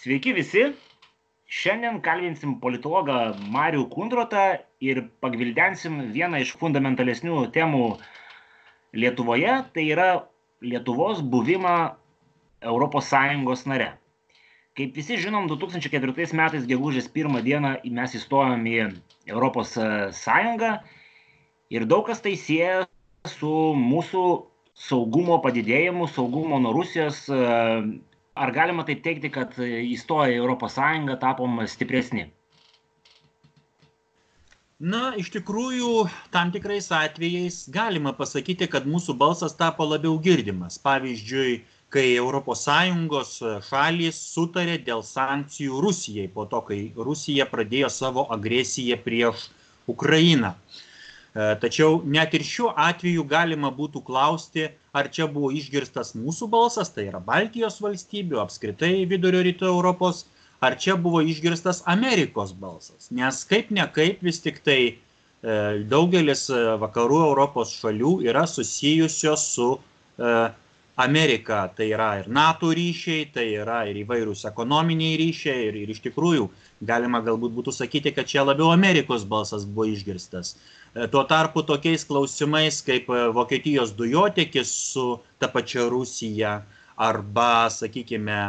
Sveiki 0.00 0.32
visi. 0.32 0.62
Šiandien 1.50 1.98
kalbinsim 2.00 2.54
politologą 2.62 3.34
Marių 3.52 3.82
Kundrotą 3.92 4.44
ir 4.80 5.02
pagvildensim 5.20 5.98
vieną 6.14 6.40
iš 6.40 6.54
fundamentalesnių 6.56 7.42
temų 7.52 7.82
Lietuvoje, 8.96 9.58
tai 9.74 9.84
yra 9.92 10.08
Lietuvos 10.64 11.20
buvimą 11.20 11.74
ES 12.64 13.66
nare. 13.68 13.90
Kaip 14.78 14.96
visi 14.96 15.20
žinom, 15.20 15.50
2004 15.52 16.32
metais 16.32 16.64
gegužės 16.72 17.12
pirmą 17.12 17.44
dieną 17.44 17.76
mes 17.84 18.16
įstojom 18.16 18.64
į 18.72 18.76
ES 19.28 20.26
ir 21.76 21.90
daug 21.92 22.06
kas 22.06 22.24
tai 22.24 22.38
sieja 22.40 22.86
su 23.28 23.74
mūsų 23.76 24.24
saugumo 24.72 25.42
padidėjimu, 25.44 26.08
saugumo 26.08 26.56
nuo 26.58 26.72
Rusijos 26.72 27.26
ar 28.40 28.52
galima 28.56 28.84
taip 28.88 29.02
teigti, 29.04 29.30
kad 29.32 29.56
įstoję 29.60 30.34
į 30.34 30.42
Europos 30.42 30.76
Sąjungą 30.78 31.16
tapom 31.22 31.58
stipresni? 31.68 32.26
Na, 34.80 35.10
iš 35.20 35.28
tikrųjų, 35.34 36.06
tam 36.32 36.52
tikrais 36.54 36.88
atvejais 36.96 37.66
galima 37.68 38.14
pasakyti, 38.16 38.68
kad 38.74 38.88
mūsų 38.88 39.16
balsas 39.20 39.56
tapo 39.58 39.84
labiau 39.84 40.16
girdimas. 40.24 40.78
Pavyzdžiui, 40.80 41.58
kai 41.92 42.06
ES 42.16 43.34
šalys 43.68 44.20
sutarė 44.32 44.78
dėl 44.86 45.04
sankcijų 45.04 45.82
Rusijai, 45.84 46.30
po 46.32 46.46
to, 46.48 46.62
kai 46.64 46.80
Rusija 46.96 47.44
pradėjo 47.50 47.90
savo 47.92 48.24
agresiją 48.32 48.96
prieš 49.04 49.50
Ukrainą. 49.90 50.54
E, 50.56 50.89
tačiau 51.34 52.00
net 52.04 52.34
ir 52.34 52.42
šiuo 52.46 52.72
atveju 52.74 53.24
galima 53.30 53.70
būtų 53.74 54.02
klausti, 54.06 54.68
ar 54.92 55.10
čia 55.14 55.28
buvo 55.30 55.52
išgirstas 55.54 56.14
mūsų 56.18 56.48
balsas, 56.50 56.90
tai 56.94 57.06
yra 57.10 57.20
Baltijos 57.22 57.78
valstybių, 57.82 58.40
apskritai 58.42 59.04
vidurio 59.10 59.44
rytų 59.46 59.68
Europos, 59.70 60.24
ar 60.60 60.76
čia 60.78 60.96
buvo 60.96 61.22
išgirstas 61.22 61.82
Amerikos 61.88 62.52
balsas. 62.52 63.10
Nes 63.10 63.44
kaip 63.48 63.70
ne 63.70 63.86
kaip 63.94 64.24
vis 64.26 64.42
tik 64.42 64.60
tai 64.66 64.80
e, 64.82 64.96
daugelis 65.92 66.48
e, 66.50 66.58
vakarų 66.82 67.22
Europos 67.30 67.76
šalių 67.78 68.18
yra 68.28 68.46
susijusios 68.50 69.46
su 69.54 69.70
Amerika. 70.96 71.72
Tai 71.76 71.86
yra 71.90 72.10
ir 72.20 72.28
NATO 72.28 72.72
ryšiai, 72.74 73.30
tai 73.34 73.46
yra 73.60 73.84
ir 73.88 74.00
įvairūs 74.02 74.44
ekonominiai 74.50 75.18
ryšiai 75.20 75.68
ir, 75.68 75.78
ir 75.84 75.94
iš 75.94 76.02
tikrųjų 76.08 76.48
galima 76.86 77.20
galbūt 77.24 77.54
būtų 77.56 77.74
sakyti, 77.76 78.12
kad 78.16 78.28
čia 78.28 78.44
labiau 78.44 78.72
Amerikos 78.74 79.24
balsas 79.28 79.64
buvo 79.64 79.88
išgirstas. 79.92 80.56
E, 80.94 81.06
tuo 81.06 81.22
tarpu 81.24 81.62
tokiais 81.62 82.04
klausimais 82.04 82.80
kaip 82.82 83.10
e, 83.10 83.28
Vokietijos 83.36 83.94
dujotekis 83.94 84.72
su 84.92 85.20
ta 85.38 85.48
pačia 85.48 85.86
Rusija 85.88 86.60
arba, 86.96 87.70
sakykime, 87.70 88.40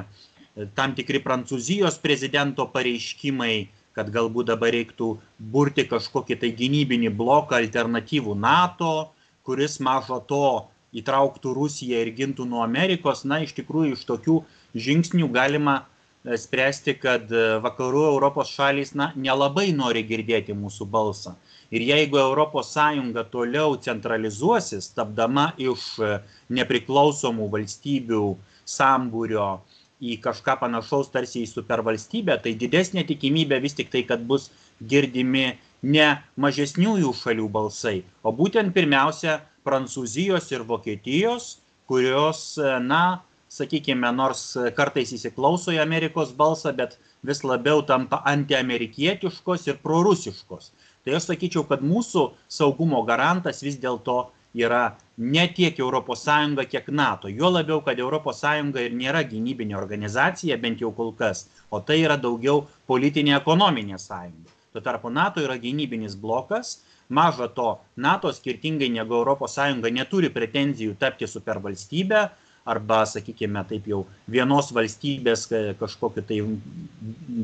e, 0.55 0.65
tam 0.75 0.95
tikri 0.97 1.21
Prancūzijos 1.23 1.99
prezidento 2.01 2.65
pareiškimai, 2.73 3.69
kad 3.93 4.09
galbūt 4.11 4.49
dabar 4.49 4.71
reiktų 4.73 5.13
burti 5.53 5.85
kažkokį 5.87 6.39
tai 6.41 6.51
gynybinį 6.55 7.11
bloką 7.15 7.59
alternatyvų 7.59 8.37
NATO, 8.39 9.11
kuris 9.43 9.79
mažo 9.83 10.21
to 10.29 10.45
įtrauktų 10.97 11.53
Rusiją 11.55 12.01
ir 12.03 12.11
gintų 12.17 12.45
nuo 12.49 12.65
Amerikos, 12.65 13.23
na, 13.23 13.41
iš 13.45 13.55
tikrųjų 13.59 13.95
iš 13.95 14.03
tokių 14.09 14.41
žingsnių 14.75 15.29
galima 15.31 15.81
spręsti, 16.21 16.95
kad 17.01 17.31
vakarų 17.63 18.03
Europos 18.11 18.51
šalys, 18.53 18.93
na, 18.93 19.09
nelabai 19.15 19.71
nori 19.73 20.03
girdėti 20.05 20.53
mūsų 20.53 20.85
balsą. 20.85 21.35
Ir 21.71 21.81
jeigu 21.87 22.19
ES 22.19 22.73
toliau 23.31 23.77
centralizuosis, 23.81 24.91
tapdama 24.93 25.53
iš 25.57 25.99
e, 25.99 26.19
nepriklausomų 26.49 27.47
valstybių 27.49 28.25
sambūrio 28.67 29.61
į 30.01 30.17
kažką 30.21 30.57
panašaus 30.59 31.09
tarsi 31.13 31.45
į 31.45 31.49
supervalstybę, 31.49 32.37
tai 32.43 32.53
didesnė 32.53 33.05
tikimybė 33.07 33.61
vis 33.61 33.77
tik 33.77 33.89
tai, 33.93 34.03
kad 34.03 34.21
bus 34.25 34.49
girdimi 34.81 35.57
ne 35.81 36.09
mažesniųjų 36.37 37.13
šalių 37.17 37.47
balsai, 37.49 38.01
o 38.21 38.33
būtent 38.33 38.73
pirmiausia 38.73 39.39
Prancūzijos 39.67 40.49
ir 40.53 40.65
Vokietijos, 40.67 41.57
kurios, 41.89 42.57
e, 42.57 42.73
na, 42.83 43.21
sakykime, 43.51 44.11
nors 44.15 44.43
kartais 44.77 45.11
įsiklauso 45.17 45.73
į 45.75 45.81
Amerikos 45.83 46.31
balsą, 46.35 46.71
bet 46.75 46.97
vis 47.27 47.43
labiau 47.43 47.83
tampa 47.87 48.21
antiamerikietiškos 48.31 49.67
ir 49.67 49.81
prorusiškos. 49.83 50.71
Tai 51.05 51.17
aš 51.17 51.31
sakyčiau 51.31 51.65
kad 51.67 51.81
mūsų 51.83 52.29
saugumo 52.49 53.01
garantas 53.07 53.61
vis 53.65 53.79
dėlto 53.81 54.29
yra 54.53 54.97
ne 55.17 55.47
tiek 55.47 55.77
sąjunga 55.77 56.65
kiek 56.65 56.87
nato. 56.87 57.27
Juo 57.27 57.49
labiau 57.49 57.81
kad 57.81 57.97
sąjunga 58.35 58.81
ir 58.81 58.93
nėra 58.93 59.23
gynybinė 59.23 59.77
organizacija 59.77 60.57
bent 60.57 60.81
jau 60.81 60.91
kol 60.91 61.13
kas 61.13 61.47
o 61.69 61.79
tai 61.79 62.01
yra 62.03 62.17
daugiau 62.17 62.67
politinė 62.87 63.37
ekonominė 63.37 63.97
sąjunga. 63.97 64.51
Tuo 64.73 64.81
tarpu 64.81 65.09
nato 65.09 65.41
yra 65.41 65.57
gynybinis 65.57 66.15
blokas 66.15 66.81
maža 67.11 67.49
to 67.55 67.73
nato 67.95 68.31
skirtingai 68.33 68.89
negu 68.93 69.19
europos 69.19 69.57
sąjunga 69.59 69.91
neturi 69.93 70.31
pretenzijų 70.33 70.95
tapti 70.99 71.27
supervalstybe 71.27 72.27
arba 72.71 73.01
sakykime 73.09 73.63
taip 73.69 73.87
jau 73.89 74.03
vienos 74.29 74.69
valstybės 74.73 75.47
kažkokiu 75.79 76.23
tai 76.29 76.41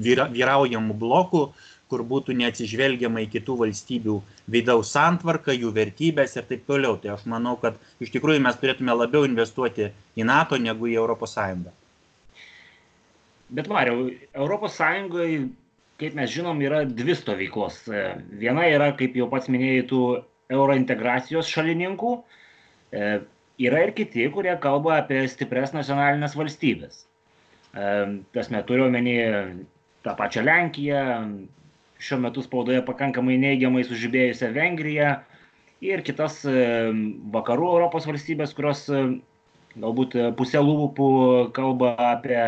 vyra, 0.08 0.28
vyraujamu 0.34 0.94
bloku 0.94 1.50
kur 1.92 2.04
būtų 2.04 2.36
neatsižvelgiama 2.38 3.24
į 3.24 3.30
kitų 3.38 3.56
valstybių 3.64 4.18
vidaus 4.52 4.92
santvarką, 4.96 5.56
jų 5.56 5.72
vertybės 5.76 6.36
ir 6.36 6.48
taip 6.50 6.66
toliau. 6.68 6.98
Tai 7.00 7.14
aš 7.16 7.26
manau, 7.32 7.56
kad 7.62 7.78
iš 8.04 8.12
tikrųjų 8.16 8.44
mes 8.44 8.60
turėtume 8.60 8.96
labiau 8.96 9.28
investuoti 9.28 9.92
į 10.18 10.28
NATO 10.28 10.60
negu 10.60 10.90
į 10.92 10.98
ES. 11.00 11.38
Bet 13.58 13.70
Mariau, 13.72 14.10
ES, 14.36 14.82
kaip 16.02 16.18
mes 16.18 16.32
žinom, 16.34 16.60
yra 16.62 16.84
dvi 16.86 17.16
stovyklos. 17.18 17.84
Viena 18.42 18.68
yra, 18.70 18.92
kaip 18.98 19.18
jau 19.18 19.30
pats 19.32 19.50
minėjai, 19.52 19.88
tų 19.90 20.02
eurointegracijos 20.54 21.50
šalininkų. 21.52 22.14
E, 22.94 23.10
yra 23.68 23.84
ir 23.88 23.94
kiti, 23.98 24.28
kurie 24.34 24.54
kalba 24.64 25.00
apie 25.02 25.24
stipres 25.32 25.74
nacionalinės 25.76 26.38
valstybės. 26.38 27.04
E, 27.04 27.90
tas 28.38 28.52
meturiu 28.54 28.88
omeny 28.88 29.18
tą 30.06 30.14
pačią 30.20 30.46
Lenkiją, 30.46 31.02
šiuo 32.00 32.20
metu 32.22 32.44
spaudoje 32.46 32.84
pakankamai 32.86 33.38
neigiamai 33.42 33.84
sužibėjusią 33.88 34.52
Vengriją 34.56 35.16
ir 35.84 36.04
kitas 36.06 36.40
e, 36.46 36.54
vakarų 37.34 37.72
Europos 37.76 38.08
valstybės, 38.10 38.54
kurios 38.58 38.86
e, 38.90 39.04
galbūt 39.78 40.18
e, 40.18 40.30
pusė 40.38 40.62
lūpų 40.64 41.10
kalba 41.58 41.94
apie 42.12 42.40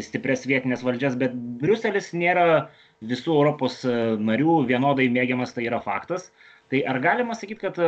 stipres 0.00 0.46
vietinės 0.48 0.84
valdžias, 0.86 1.18
bet 1.20 1.34
Briuselis 1.60 2.12
nėra 2.16 2.68
visų 3.02 3.34
Europos 3.34 3.82
narių 3.84 4.62
vienodai 4.70 5.08
mėgiamas, 5.12 5.52
tai 5.52 5.66
yra 5.68 5.82
faktas. 5.84 6.30
Tai 6.72 6.80
ar 6.88 7.00
galima 7.04 7.36
sakyti, 7.36 7.66
kad 7.66 7.80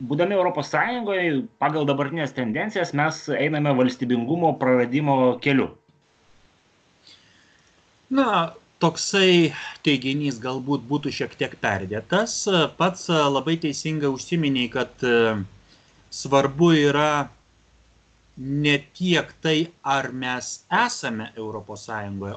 būdami 0.00 0.36
Europos 0.36 0.70
Sąjungoje, 0.72 1.42
pagal 1.60 1.84
dabartinės 1.88 2.32
tendencijas, 2.36 2.94
mes 2.96 3.26
einame 3.36 3.74
valstybingumo 3.76 4.54
praradimo 4.60 5.36
keliu? 5.44 5.68
Na, 8.10 8.54
toksai 8.82 9.52
teiginys 9.86 10.40
galbūt 10.42 10.86
būtų 10.88 11.12
šiek 11.14 11.36
tiek 11.38 11.52
perdėtas. 11.62 12.40
Pats 12.80 13.10
labai 13.12 13.58
teisingai 13.60 14.10
užsiminiai, 14.10 14.70
kad 14.72 15.04
e, 15.04 15.36
svarbu 16.10 16.72
yra 16.88 17.10
ne 18.40 18.78
tiek 18.96 19.32
tai, 19.44 19.68
ar 19.84 20.10
mes 20.16 20.64
esame 20.72 21.28
ES, 21.36 21.86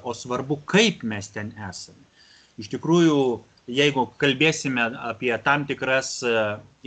o 0.04 0.14
svarbu, 0.14 0.60
kaip 0.68 1.04
mes 1.08 1.30
ten 1.32 1.54
esame. 1.70 2.04
Iš 2.60 2.68
tikrųjų, 2.76 3.20
jeigu 3.72 4.06
kalbėsime 4.20 4.90
apie 5.00 5.32
tam 5.46 5.64
tikras 5.66 6.18
e, 6.28 6.34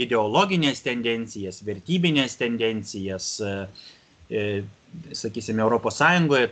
ideologinės 0.04 0.84
tendencijas, 0.84 1.62
vertybinės 1.64 2.36
tendencijas, 2.36 3.30
e, 3.40 4.46
sakysime, 5.16 5.64
ES, 5.64 6.02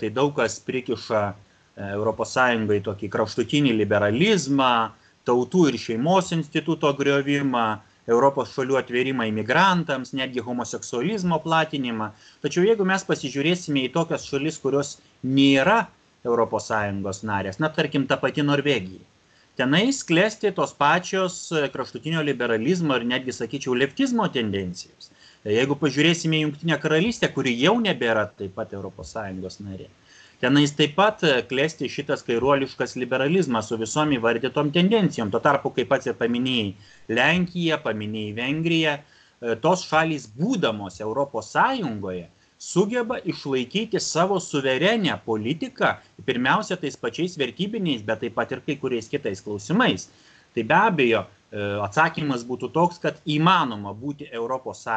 tai 0.01 0.11
daug 0.11 0.33
kas 0.37 0.57
prikiša 0.65 1.25
ES 1.77 2.85
tokį 2.89 3.11
kraštutinį 3.11 3.75
liberalizmą, 3.83 4.93
tautų 5.27 5.69
ir 5.69 5.79
šeimos 5.81 6.33
instituto 6.33 6.93
griovimą, 6.97 7.81
Europos 8.11 8.53
šalių 8.53 8.77
atvėrimą 8.83 9.27
imigrantams, 9.31 10.13
netgi 10.17 10.45
homoseksualizmo 10.45 11.39
platinimą. 11.45 12.11
Tačiau 12.45 12.67
jeigu 12.67 12.85
mes 12.89 13.07
pasižiūrėsime 13.09 13.87
į 13.87 13.93
tokias 13.95 14.27
šalis, 14.29 14.61
kurios 14.61 14.99
nėra 15.25 15.87
ES 16.25 17.19
narės, 17.29 17.59
na 17.61 17.69
tarkim 17.69 18.07
ta 18.09 18.17
pati 18.17 18.45
Norvegija, 18.45 19.03
tenais 19.61 20.03
klesti 20.09 20.53
tos 20.57 20.73
pačios 20.73 21.37
kraštutinio 21.73 22.23
liberalizmo 22.25 22.97
ir 22.97 23.05
netgi, 23.09 23.35
sakyčiau, 23.37 23.77
leftizmo 23.77 24.29
tendencijos. 24.33 25.11
Jeigu 25.45 25.77
pažiūrėsime 25.77 26.39
į 26.39 26.47
Junktinę 26.47 26.79
karalystę, 26.81 27.29
kuri 27.29 27.53
jau 27.61 27.75
nebėra 27.81 28.25
taip 28.39 28.55
pat 28.57 28.73
ES 28.73 29.59
narė, 29.61 29.91
tenais 30.41 30.73
taip 30.77 30.95
pat 30.99 31.23
e, 31.25 31.33
klesti 31.49 31.89
šitas 31.89 32.25
kairuoliškas 32.27 32.97
liberalizmas 33.01 33.69
su 33.71 33.79
visom 33.81 34.13
įvardytom 34.17 34.73
tendencijom. 34.75 35.31
Tuo 35.33 35.41
tarpu, 35.45 35.73
kaip 35.77 35.91
pats 35.93 36.11
ir 36.11 36.17
paminėjai, 36.19 36.71
Lenkija, 37.19 37.79
paminėjai 37.85 38.37
Vengrija, 38.39 38.95
e, 38.99 39.57
tos 39.63 39.85
šalys 39.89 40.27
būdamos 40.39 41.01
Europos 41.05 41.53
Sąjungoje 41.55 42.29
sugeba 42.65 43.19
išlaikyti 43.29 44.01
savo 44.01 44.39
suverenę 44.41 45.19
politiką, 45.27 45.97
pirmiausia, 46.25 46.79
tais 46.81 46.97
pačiais 46.97 47.37
vertybiniais, 47.37 48.05
bet 48.07 48.23
taip 48.25 48.39
pat 48.39 48.55
ir 48.55 48.63
kai 48.65 48.79
kuriais 48.81 49.11
kitais 49.11 49.43
klausimais. 49.45 50.09
Tai 50.55 50.65
be 50.65 50.79
abejo, 50.79 51.25
e, 51.53 51.69
atsakymas 51.85 52.47
būtų 52.49 52.73
toks, 52.73 53.01
kad 53.03 53.21
įmanoma 53.27 53.93
būti 53.95 54.31
ES 54.33 54.89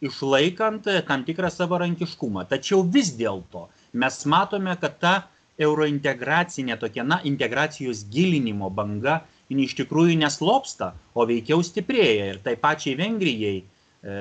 išlaikant 0.00 0.86
tam 1.08 1.24
tikrą 1.28 1.50
savarankiškumą. 1.52 2.46
Tačiau 2.48 2.80
vis 2.88 3.12
dėlto 3.18 3.66
mes 3.92 4.22
matome, 4.30 4.76
kad 4.80 4.96
ta 5.02 5.14
eurointegracinė 5.60 6.78
tokia, 6.80 7.04
na, 7.04 7.20
integracijos 7.28 8.06
gilinimo 8.12 8.70
banga, 8.72 9.20
jin 9.50 9.60
iš 9.64 9.76
tikrųjų 9.82 10.16
neslopsta, 10.22 10.94
o 11.14 11.26
veikiau 11.28 11.64
stiprėja. 11.66 12.32
Ir 12.34 12.40
tai 12.44 12.54
pačiai 12.60 12.96
Vengrijai 12.96 13.58
e, 13.60 14.18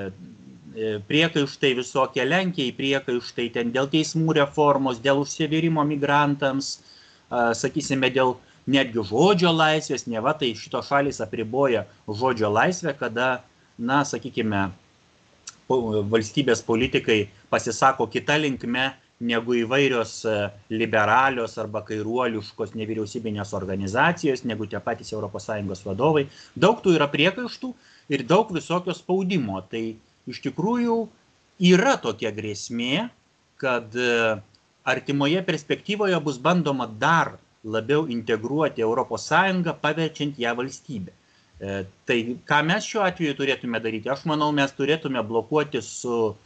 E, 0.75 0.99
priekaištai 1.07 1.73
visokie 1.73 2.23
Lenkijai, 2.25 2.73
priekaištai 2.77 3.47
ten 3.55 3.71
dėl 3.73 3.89
teismų 3.89 4.35
reformos, 4.37 4.99
dėl 5.01 5.23
užsivėrimo 5.23 5.81
migrantams, 5.87 6.77
sakysime, 7.57 8.11
dėl 8.13 8.35
netgi 8.69 9.01
žodžio 9.09 9.49
laisvės, 9.55 10.05
ne 10.05 10.21
va, 10.21 10.35
tai 10.37 10.51
šitos 10.57 10.91
šalis 10.91 11.21
apriboja 11.25 11.87
žodžio 12.05 12.51
laisvę, 12.53 12.93
kada, 12.99 13.29
na, 13.81 14.03
sakykime, 14.05 14.67
valstybės 16.13 16.61
politikai 16.65 17.23
pasisako 17.49 18.05
kitą 18.13 18.37
linkme 18.41 18.91
negu 19.19 19.55
įvairios 19.59 20.13
e, 20.25 20.35
liberalios 20.71 21.57
arba 21.59 21.81
kairuoliškos 21.87 22.75
nevyriausybinės 22.79 23.51
organizacijos, 23.57 24.45
negu 24.47 24.67
tie 24.69 24.79
patys 24.83 25.11
ES 25.13 25.83
vadovai. 25.85 26.27
Daug 26.55 26.79
tų 26.83 26.95
yra 26.95 27.09
priekaištų 27.11 27.73
ir 28.15 28.23
daug 28.23 28.51
visokio 28.55 28.95
spaudimo. 28.95 29.61
Tai 29.69 29.83
iš 30.29 30.41
tikrųjų 30.47 30.97
yra 31.71 31.97
tokia 31.99 32.31
grėsmė, 32.31 33.09
kad 33.59 33.95
e, 33.95 34.39
artimoje 34.87 35.43
perspektyvoje 35.43 36.19
bus 36.23 36.39
bandoma 36.39 36.87
dar 36.87 37.35
labiau 37.63 38.07
integruoti 38.07 38.81
ES, 38.81 39.31
paverčiant 39.81 40.39
ją 40.39 40.55
valstybę. 40.55 41.11
E, 41.59 41.83
tai 42.07 42.19
ką 42.47 42.61
mes 42.63 42.85
šiuo 42.87 43.03
atveju 43.03 43.35
turėtume 43.35 43.81
daryti? 43.83 44.07
Aš 44.07 44.23
manau, 44.31 44.53
mes 44.55 44.71
turėtume 44.71 45.19
blokuoti 45.27 45.81
su 45.83 46.37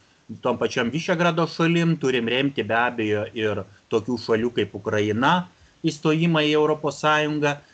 tom 0.42 0.58
pačiam 0.58 0.90
Višegrado 0.94 1.48
šalim, 1.48 1.98
turim 1.98 2.28
remti 2.28 2.64
be 2.64 2.78
abejo 2.80 3.26
ir 3.36 3.64
tokių 3.92 4.18
šalių 4.26 4.54
kaip 4.60 4.76
Ukraina 4.80 5.34
įstojimą 5.84 6.44
į 6.48 6.56
ES 6.64 7.04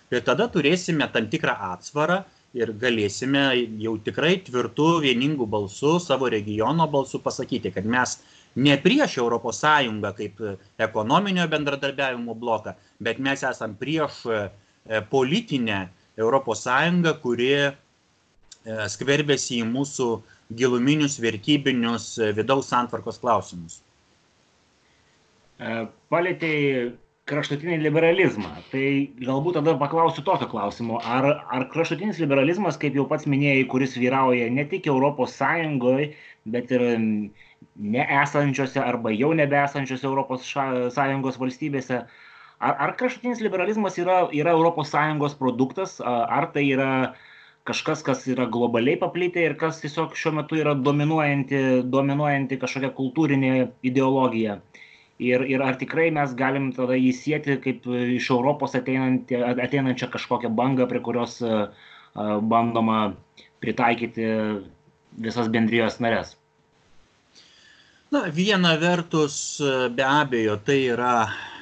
ir 0.09 0.23
tada 0.25 0.49
turėsime 0.49 1.05
tam 1.13 1.29
tikrą 1.29 1.53
atsvarą 1.73 2.23
ir 2.57 2.71
galėsime 2.81 3.43
jau 3.77 3.93
tikrai 4.01 4.39
tvirtų 4.41 4.89
vieningų 5.05 5.45
balsų 5.45 5.99
savo 6.01 6.29
regiono 6.33 6.87
balsų 6.89 7.21
pasakyti, 7.21 7.71
kad 7.71 7.85
mes 7.85 8.17
ne 8.55 8.77
prieš 8.81 9.19
ES 9.21 9.61
kaip 10.17 10.41
ekonominio 10.77 11.45
bendradarbiavimo 11.47 12.33
bloką, 12.33 12.73
bet 12.99 13.19
mes 13.19 13.43
esam 13.43 13.75
prieš 13.75 14.25
e, 14.25 14.49
politinę 15.11 15.89
ES, 16.17 16.65
kuri 17.21 17.51
e, 17.53 17.71
skverbėsi 18.65 19.61
į 19.61 19.69
mūsų 19.69 20.09
giluminius 20.49 21.19
vertybinius 21.21 22.15
e, 22.17 22.31
vidaus 22.37 22.71
santvarkos 22.71 23.21
klausimus. 23.21 23.81
Palėtėjai 25.59 26.89
kraštutinį 27.29 27.77
liberalizmą. 27.83 28.51
Tai 28.71 28.85
galbūt 29.21 29.59
tada 29.59 29.75
paklausiu 29.79 30.23
tokio 30.25 30.47
klausimo. 30.49 30.99
Ar, 31.05 31.27
ar 31.53 31.67
kraštutinis 31.73 32.21
liberalizmas, 32.21 32.79
kaip 32.81 32.97
jau 32.97 33.05
pats 33.09 33.27
minėjai, 33.29 33.67
kuris 33.71 33.97
vyrauja 33.99 34.49
ne 34.53 34.65
tik 34.71 34.89
Sąjungoje, 35.37 36.09
bet 36.49 36.73
ir 36.73 36.85
neesančiose 37.75 38.81
arba 38.81 39.13
jau 39.13 39.31
nebesančiose 39.37 40.09
Sąjungos 40.95 41.39
valstybėse, 41.41 42.01
ar, 42.59 42.73
ar 42.73 42.95
kraštutinis 42.99 43.43
liberalizmas 43.45 43.99
yra, 44.01 44.23
yra 44.35 44.55
Sąjungos 44.95 45.37
produktas, 45.39 45.99
ar 46.01 46.49
tai 46.55 46.65
yra 46.71 46.91
kažkas, 47.67 48.03
kas 48.05 48.23
yra 48.31 48.47
globaliai 48.49 48.99
paplitę 49.01 49.43
ir 49.45 49.55
kas 49.59 49.81
tiesiog 49.83 50.15
šiuo 50.17 50.35
metu 50.39 50.57
yra 50.59 50.75
dominuojanti, 50.77 51.83
dominuojanti 51.85 52.57
kažkokia 52.61 52.93
kultūrinė 52.97 53.53
ideologija 53.85 54.59
ir 55.19 55.43
ir 55.43 55.61
ar 55.61 55.75
tikrai 55.79 56.09
mes 56.15 56.33
galim 56.39 56.71
tada 56.75 56.95
jį 56.97 57.11
sieti 57.15 57.57
kaip 57.63 57.85
iš 57.91 58.29
Europos 58.31 58.75
ateinančią 58.79 60.09
kažkokią 60.15 60.51
bangą, 60.55 60.87
prie 60.87 61.01
kurios 61.03 61.39
bandoma 62.15 62.99
pritaikyti 63.59 64.27
visas 65.19 65.51
bendrijos 65.51 65.99
narės? 65.99 66.35
Na, 68.09 68.23
viena 68.33 68.73
vertus, 68.81 69.59
be 69.93 70.05
abejo, 70.05 70.55
tai 70.65 70.79
yra 70.95 71.13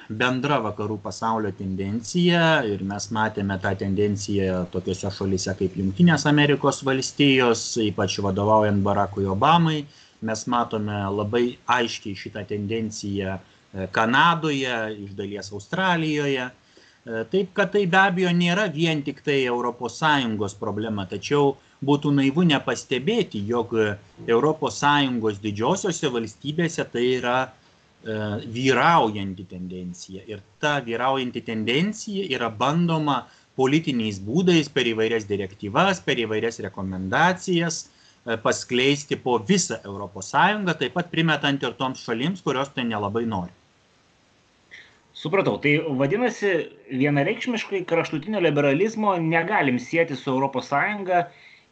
bendra 0.09 0.59
vakarų 0.63 0.97
pasaulio 1.03 1.51
tendencija 1.55 2.61
ir 2.67 2.83
mes 2.87 3.09
matėme 3.11 3.57
tą 3.59 3.73
tendenciją 3.79 4.61
tokiuose 4.71 5.11
šalyse 5.11 5.55
kaip 5.59 5.75
Junktinės 5.75 6.25
Amerikos 6.29 6.79
valstijos, 6.87 7.63
ypač 7.83 8.19
vadovaujant 8.23 8.83
Barakui 8.83 9.27
Obamai, 9.27 9.81
mes 10.21 10.45
matome 10.47 11.01
labai 11.11 11.57
aiškiai 11.67 12.15
šitą 12.15 12.45
tendenciją 12.47 13.35
e, 13.35 13.87
Kanadoje, 13.91 14.79
iš 15.03 15.11
dalies 15.19 15.51
Australijoje. 15.51 16.47
E, 16.47 17.23
taip, 17.31 17.51
kad 17.53 17.75
tai 17.75 17.85
be 17.85 17.99
abejo 17.99 18.31
nėra 18.31 18.71
vien 18.73 19.03
tik 19.03 19.21
tai 19.27 19.43
ES 19.43 20.57
problema, 20.59 21.05
tačiau 21.05 21.57
būtų 21.83 22.15
naivu 22.15 22.47
nepastebėti, 22.47 23.43
jog 23.45 23.75
ES 24.25 25.39
didžiosiose 25.43 26.09
valstybėse 26.15 26.87
tai 26.91 27.05
yra 27.19 27.39
e, 27.43 27.66
vyraujanti 28.05 29.43
tendencija. 29.49 30.21
Ir 30.29 30.39
ta 30.61 30.77
vyraujanti 30.85 31.41
tendencija 31.43 32.27
yra 32.37 32.47
bandoma 32.49 33.23
politiniais 33.57 34.19
būdais 34.21 34.69
per 34.69 34.85
įvairias 34.87 35.25
direktyvas, 35.27 35.99
per 36.05 36.21
įvairias 36.21 36.61
rekomendacijas 36.63 37.87
E, 38.27 38.35
paskleisti 38.43 39.15
po 39.23 39.37
visą 39.49 39.77
ES, 39.87 40.31
taip 40.79 40.95
pat 40.97 41.11
primetant 41.11 41.61
ir 41.63 41.75
toms 41.79 42.01
šalims, 42.03 42.41
kurios 42.43 42.73
tai 42.75 42.83
nelabai 42.83 43.23
nori. 43.25 43.53
Supratau, 45.17 45.55
tai 45.63 45.77
vadinasi, 46.01 46.51
vienareikšmiškai 47.03 47.85
kraštutinio 47.89 48.41
liberalizmo 48.43 49.15
negalim 49.29 49.79
sėti 49.79 50.19
su 50.19 50.35
ES 50.35 50.73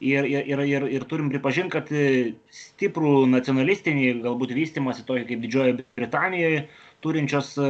ir, 0.06 0.28
ir, 0.30 0.62
ir, 0.70 0.88
ir, 0.98 1.06
turim 1.10 1.30
pripažinti, 1.34 1.72
kad 1.74 1.92
stiprų 2.54 3.26
nacionalistinį, 3.32 4.10
galbūt 4.26 4.54
vystimąsi 4.58 5.06
tokį 5.08 5.28
kaip 5.32 5.44
Didžiojoje 5.46 5.78
Britanijoje 5.98 6.66
turinčios 7.06 7.54
e, 7.58 7.70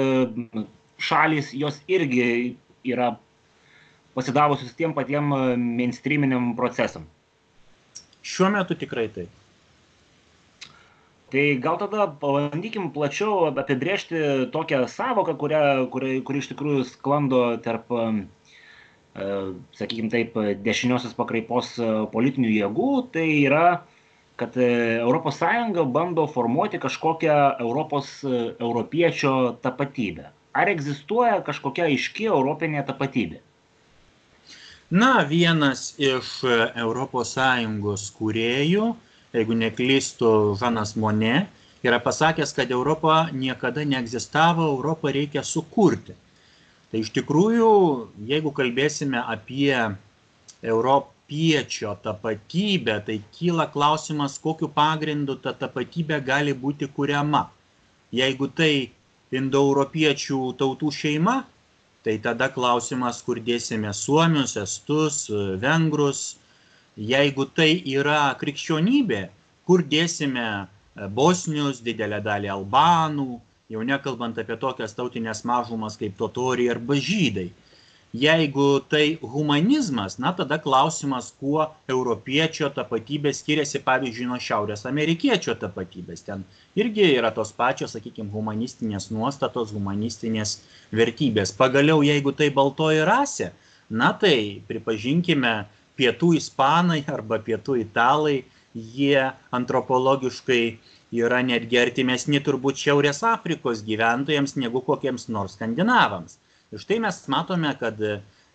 šalis, 1.01 1.51
jos 1.55 1.79
irgi 1.91 2.55
yra 2.87 3.15
pasidavusios 4.15 4.75
tiem 4.77 4.93
patiem 4.95 5.33
e, 5.35 5.41
mainstreaminiam 5.59 6.53
procesam. 6.59 7.07
Šiuo 8.25 8.51
metu 8.55 8.77
tikrai 8.79 9.09
taip. 9.13 9.41
Tai 11.33 11.43
gal 11.59 11.77
tada 11.81 12.05
pabandykim 12.21 12.91
plačiau 12.95 13.49
apibriežti 13.49 14.47
tokią 14.53 14.85
savoką, 14.87 15.35
kurią, 15.41 15.61
kuri, 15.91 16.19
kuri 16.25 16.41
iš 16.41 16.51
tikrųjų 16.53 16.85
sklando 16.93 17.43
tarp, 17.65 17.91
e, 17.91 18.25
sakykime 19.15 20.09
taip, 20.11 20.33
dešiniosios 20.63 21.15
pakraipos 21.15 21.75
e, 21.79 21.89
politinių 22.11 22.51
jėgų. 22.51 22.89
Tai 23.13 23.25
yra, 23.47 23.67
kad 24.35 24.57
ES 24.59 25.41
bando 25.95 26.27
formuoti 26.27 26.79
kažkokią 26.83 27.37
Europos 27.63 28.23
e, 28.23 28.55
europiečio 28.59 29.55
tapatybę. 29.63 30.31
Ar 30.55 30.71
egzistuoja 30.71 31.41
kažkokia 31.43 31.87
aiški 31.87 32.27
europinė 32.31 32.83
tapatybė? 32.87 33.39
Na, 34.91 35.23
vienas 35.23 35.95
iš 35.97 36.43
ES 36.45 38.03
kūrėjų, 38.19 38.95
jeigu 39.33 39.57
neklystu, 39.57 40.29
Žanas 40.59 40.95
Mone, 40.95 41.47
yra 41.83 41.99
pasakęs, 41.99 42.53
kad 42.55 42.71
Europa 42.71 43.29
niekada 43.33 43.83
neegzistavo, 43.83 44.67
Europą 44.75 45.11
reikia 45.11 45.43
sukurti. 45.43 46.15
Tai 46.91 47.01
iš 47.01 47.09
tikrųjų, 47.15 47.69
jeigu 48.29 48.51
kalbėsime 48.55 49.21
apie 49.21 49.73
europiečio 50.61 51.95
tapatybę, 52.03 52.99
tai 53.07 53.17
kyla 53.37 53.65
klausimas, 53.73 54.37
kokiu 54.41 54.69
pagrindu 54.71 55.35
ta 55.41 55.55
tapatybė 55.57 56.21
gali 56.25 56.53
būti 56.53 56.89
kuriama. 56.97 57.47
Jeigu 58.15 58.47
tai 58.59 58.91
indoeuropiečių 59.35 60.39
tautų 60.59 60.91
šeima, 60.93 61.39
tai 62.05 62.19
tada 62.21 62.51
klausimas, 62.53 63.21
kur 63.25 63.41
dėsime 63.41 63.91
suomius, 63.93 64.55
estus, 64.61 65.25
vengrus. 65.61 66.37
Jeigu 66.95 67.47
tai 67.57 67.81
yra 67.91 68.29
krikščionybė, 68.39 69.25
kur 69.67 69.83
dėsime 69.83 70.45
bosnius, 71.17 71.81
didelę 71.83 72.21
dalį 72.23 72.53
albanų, 72.53 73.41
jau 73.69 73.83
nekalbant 73.83 74.37
apie 74.41 74.57
tokias 74.61 74.93
tautinės 74.97 75.43
mažumas 75.49 75.97
kaip 75.97 76.17
totoriai 76.19 76.73
arba 76.75 76.97
žydai. 77.07 77.49
Jeigu 78.15 78.79
tai 78.87 79.17
humanizmas, 79.19 80.15
na 80.23 80.31
tada 80.31 80.55
klausimas, 80.63 81.33
kuo 81.35 81.65
europiečio 81.91 82.69
tapatybė 82.71 83.33
skiriasi, 83.35 83.81
pavyzdžiui, 83.83 84.29
nuo 84.29 84.37
šiaurės 84.39 84.85
amerikiečio 84.87 85.57
tapatybės. 85.59 86.23
Ten 86.23 86.45
irgi 86.79 87.09
yra 87.17 87.33
tos 87.35 87.51
pačios, 87.57 87.91
sakykime, 87.97 88.31
humanistinės 88.31 89.09
nuostatos, 89.11 89.73
humanistinės 89.75 90.61
vertybės. 90.95 91.51
Pagaliau, 91.59 92.05
jeigu 92.07 92.31
tai 92.31 92.47
baltoji 92.55 93.03
rasė, 93.09 93.51
na 93.89 94.13
tai 94.21 94.63
pripažinkime, 94.69 95.55
pietų 95.99 96.37
ispanai 96.39 97.01
arba 97.11 97.41
pietų 97.43 97.81
italai, 97.83 98.45
jie 98.75 99.31
antropologiškai 99.55 100.63
yra 101.21 101.41
netgi 101.45 101.79
artimesni 101.81 102.41
turbūt 102.43 102.81
Šiaurės 102.81 103.23
Afrikos 103.27 103.83
gyventojams 103.87 104.55
negu 104.59 104.81
kokiems 104.85 105.29
nors 105.29 105.55
skandinavams. 105.57 106.39
Ir 106.73 106.81
štai 106.81 106.99
mes 107.03 107.21
matome, 107.31 107.71
kad 107.79 108.01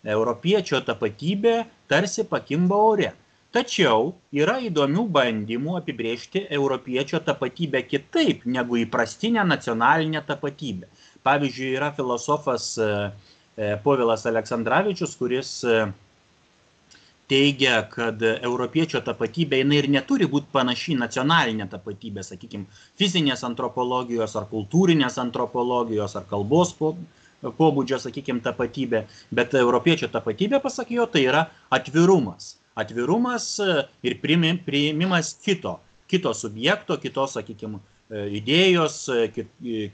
europiečio 0.03 0.81
tapatybė 0.85 1.55
tarsi 1.91 2.25
pakimba 2.29 2.77
ore. 2.91 3.11
Tačiau 3.51 4.13
yra 4.31 4.61
įdomių 4.63 5.03
bandymų 5.11 5.73
apibriežti 5.81 6.45
europiečio 6.55 7.19
tapatybę 7.19 7.81
kitaip 7.83 8.45
negu 8.47 8.77
įprastinę 8.79 9.43
nacionalinę 9.43 10.21
tapatybę. 10.27 10.87
Pavyzdžiui, 11.27 11.73
yra 11.75 11.89
filosofas 11.97 12.77
e, 12.79 12.87
e, 13.57 13.73
Povilas 13.83 14.23
Aleksandраvičius, 14.31 15.17
kuris 15.19 15.51
e, 15.67 15.81
teigia, 17.31 17.79
kad 17.91 18.21
europiečio 18.23 18.99
tapatybė 19.05 19.61
jinai 19.61 19.79
ir 19.81 19.87
neturi 19.93 20.27
būti 20.29 20.51
panaši 20.51 20.95
į 20.95 20.99
nacionalinę 20.99 21.67
tapatybę, 21.71 22.25
sakykime, 22.27 22.67
fizinės 22.99 23.45
antropologijos 23.47 24.35
ar 24.39 24.49
kultūrinės 24.51 25.19
antropologijos 25.21 26.17
ar 26.19 26.27
kalbos 26.29 26.73
pobūdžio, 26.77 28.01
sakykime, 28.03 28.43
tapatybė, 28.43 29.05
bet 29.33 29.55
europiečio 29.57 30.11
tapatybė, 30.11 30.59
pasak 30.63 30.91
jo, 30.93 31.07
tai 31.09 31.23
yra 31.29 31.45
atvirumas. 31.73 32.57
Atvirumas 32.81 33.47
ir 34.03 34.19
priimimas 34.23 35.33
kito, 35.43 35.77
kito 36.11 36.35
subjekto, 36.35 36.99
kitos, 37.01 37.37
sakykime, 37.39 37.79
idėjos, 38.11 39.05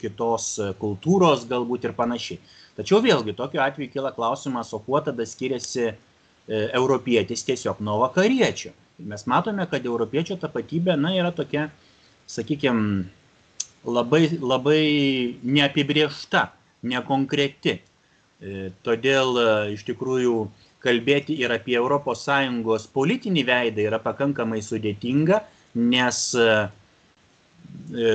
kitos 0.02 0.50
kultūros 0.82 1.46
galbūt 1.50 1.86
ir 1.86 1.96
panašiai. 1.98 2.42
Tačiau 2.78 3.00
vėlgi, 3.02 3.38
tokiu 3.38 3.62
atveju 3.62 3.94
kyla 3.94 4.12
klausimas, 4.14 4.74
o 4.74 4.82
kuo 4.82 5.00
tada 5.06 5.26
skiriasi 5.26 5.92
E, 5.92 6.17
europietis 6.48 7.44
tiesiog 7.48 7.82
nuo 7.84 8.00
vakariečio. 8.06 8.72
Mes 8.98 9.28
matome, 9.30 9.68
kad 9.70 9.86
europiečio 9.86 10.40
tapatybė, 10.42 10.96
na, 10.98 11.12
yra 11.14 11.30
tokia, 11.36 11.68
sakykime, 12.30 13.04
labai, 13.86 14.24
labai 14.42 14.82
neapibriešta, 15.44 16.48
nekonkreti. 16.90 17.76
E, 17.78 18.70
todėl 18.86 19.38
e, 19.42 19.46
iš 19.76 19.84
tikrųjų 19.88 20.40
kalbėti 20.84 21.38
ir 21.42 21.54
apie 21.54 21.78
ES 21.78 22.90
politinį 22.94 23.44
veidą 23.46 23.86
yra 23.86 24.00
pakankamai 24.02 24.62
sudėtinga, 24.62 25.42
nes, 25.78 26.20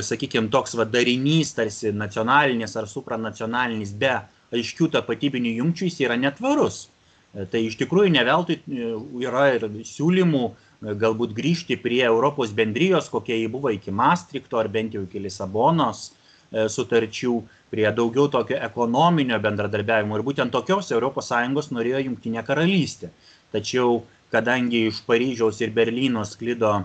sakykime, 0.08 0.48
toks 0.50 0.76
va 0.78 0.86
darinys, 0.88 1.52
tarsi 1.54 1.92
nacionalinis 1.92 2.76
ar 2.78 2.88
supranacionalinis 2.88 3.92
be 3.98 4.14
aiškių 4.52 4.88
tapatybinių 4.96 5.56
jungčių, 5.58 5.90
jis 5.90 6.00
yra 6.06 6.16
netvarus. 6.16 6.86
Tai 7.32 7.60
iš 7.64 7.78
tikrųjų 7.80 8.12
ne 8.12 8.22
veltui 8.28 8.58
e, 8.60 8.88
yra 9.24 9.46
ir 9.54 9.62
siūlymų 9.88 10.42
e, 10.44 10.92
galbūt 11.00 11.32
grįžti 11.36 11.78
prie 11.80 12.02
Europos 12.04 12.52
bendrijos, 12.52 13.08
kokie 13.12 13.38
jį 13.38 13.48
buvo 13.54 13.72
iki 13.72 13.94
Maastrichto 13.94 14.60
ar 14.60 14.68
bent 14.72 14.92
jau 14.92 15.06
iki 15.06 15.22
Lisabonos 15.24 16.10
e, 16.10 16.66
sutarčių, 16.68 17.38
prie 17.72 17.86
daugiau 17.96 18.28
tokio 18.28 18.58
ekonominio 18.60 19.38
bendradarbiavimo. 19.40 20.18
Ir 20.18 20.26
būtent 20.26 20.52
tokios 20.52 20.92
ES 20.92 21.70
norėjo 21.72 22.04
Junktinė 22.10 22.44
karalystė. 22.44 23.08
Tačiau, 23.52 24.02
kadangi 24.32 24.88
iš 24.90 25.00
Paryžiaus 25.08 25.60
ir 25.64 25.72
Berlyno 25.72 26.26
sklido 26.28 26.82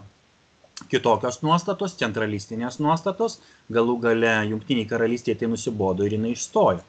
kitokios 0.88 1.42
nuostatos, 1.44 1.98
centralistinės 2.00 2.80
nuostatos, 2.80 3.42
galų 3.68 4.00
gale 4.00 4.38
Junktiniai 4.54 4.88
karalystėje 4.88 5.42
tai 5.42 5.52
nusibodo 5.52 6.08
ir 6.08 6.16
jinai 6.16 6.38
išstojo. 6.38 6.86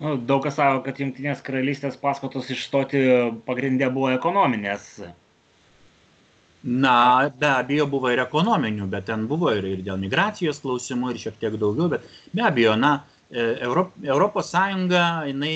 Nu, 0.00 0.14
daug 0.16 0.40
kas 0.46 0.56
sako, 0.56 0.80
kad 0.86 1.00
Junktinės 1.00 1.42
karalystės 1.44 1.98
paskatos 2.00 2.48
išstoti 2.54 3.00
pagrindę 3.44 3.90
buvo 3.92 4.08
ekonominės. 4.14 4.86
Na, 6.62 6.94
be 7.40 7.48
abejo, 7.48 7.86
buvo 7.88 8.08
ir 8.12 8.22
ekonominių, 8.24 8.86
bet 8.92 9.06
ten 9.08 9.26
buvo 9.28 9.52
ir, 9.56 9.66
ir 9.68 9.82
dėl 9.84 10.00
migracijos 10.00 10.60
klausimų, 10.64 11.12
ir 11.12 11.20
šiek 11.20 11.36
tiek 11.40 11.56
daugiau, 11.60 11.88
bet 11.92 12.08
be 12.36 12.44
abejo, 12.44 12.74
na, 12.80 12.94
e, 13.28 13.44
Europ, 13.66 13.92
Europos 14.04 14.52
Sąjunga, 14.52 15.04
jinai 15.28 15.54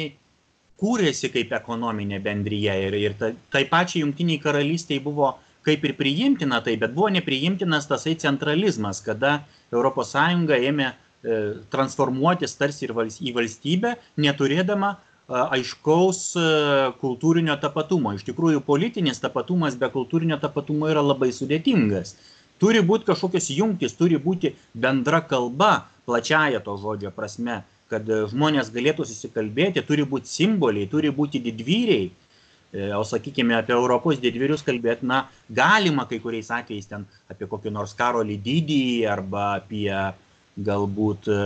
kūrėsi 0.80 1.30
kaip 1.32 1.52
ekonominė 1.56 2.20
bendryje 2.24 2.76
ir, 2.86 2.96
ir 3.00 3.16
ta, 3.20 3.32
tai 3.52 3.64
pačiai 3.68 4.04
Junktiniai 4.04 4.40
karalystiai 4.44 5.00
buvo 5.04 5.34
kaip 5.64 5.84
ir 5.88 5.94
priimtina 5.96 6.60
tai, 6.64 6.76
bet 6.80 6.92
buvo 6.96 7.08
nepriimtinas 7.12 7.88
tasai 7.88 8.16
centralizmas, 8.20 9.00
kada 9.04 9.38
Sąjunga 9.72 10.60
ėmė 10.60 10.92
transformuotis 11.72 12.56
tarsi 12.58 12.86
ir 12.86 12.94
į 12.94 13.32
valstybę, 13.36 13.94
neturėdama 14.20 14.90
e, 14.94 14.98
aiškaus 15.56 16.20
e, 16.36 16.46
kultūrinio 17.00 17.56
tapatumo. 17.62 18.14
Iš 18.16 18.26
tikrųjų, 18.28 18.62
politinis 18.66 19.22
tapatumas 19.22 19.78
be 19.80 19.88
kultūrinio 19.92 20.38
tapatumo 20.42 20.90
yra 20.92 21.04
labai 21.04 21.30
sudėtingas. 21.32 22.16
Turi 22.60 22.82
būti 22.86 23.08
kažkokios 23.08 23.50
jungtis, 23.56 23.96
turi 23.98 24.20
būti 24.20 24.54
bendra 24.74 25.22
kalba, 25.24 25.86
plačiaja 26.06 26.60
to 26.64 26.76
žodžio 26.80 27.10
prasme, 27.14 27.62
kad 27.90 28.06
žmonės 28.30 28.70
galėtų 28.74 29.06
susikalbėti, 29.08 29.82
turi 29.86 30.04
būti 30.08 30.30
simboliai, 30.30 30.90
turi 30.90 31.10
būti 31.14 31.40
didvyriai. 31.42 32.12
O 32.98 33.04
sakykime, 33.06 33.54
apie 33.54 33.70
Europos 33.74 34.18
didvyrius 34.18 34.64
kalbėti, 34.66 35.06
na, 35.06 35.28
galima 35.46 36.08
kai 36.10 36.18
kuriais 36.22 36.48
atvejais 36.50 36.88
ten 36.90 37.04
apie 37.30 37.46
kokį 37.46 37.70
nors 37.70 37.92
karolį 37.94 38.38
didįjį 38.42 39.04
arba 39.12 39.44
apie 39.60 39.90
galbūt 40.56 41.28
e, 41.28 41.38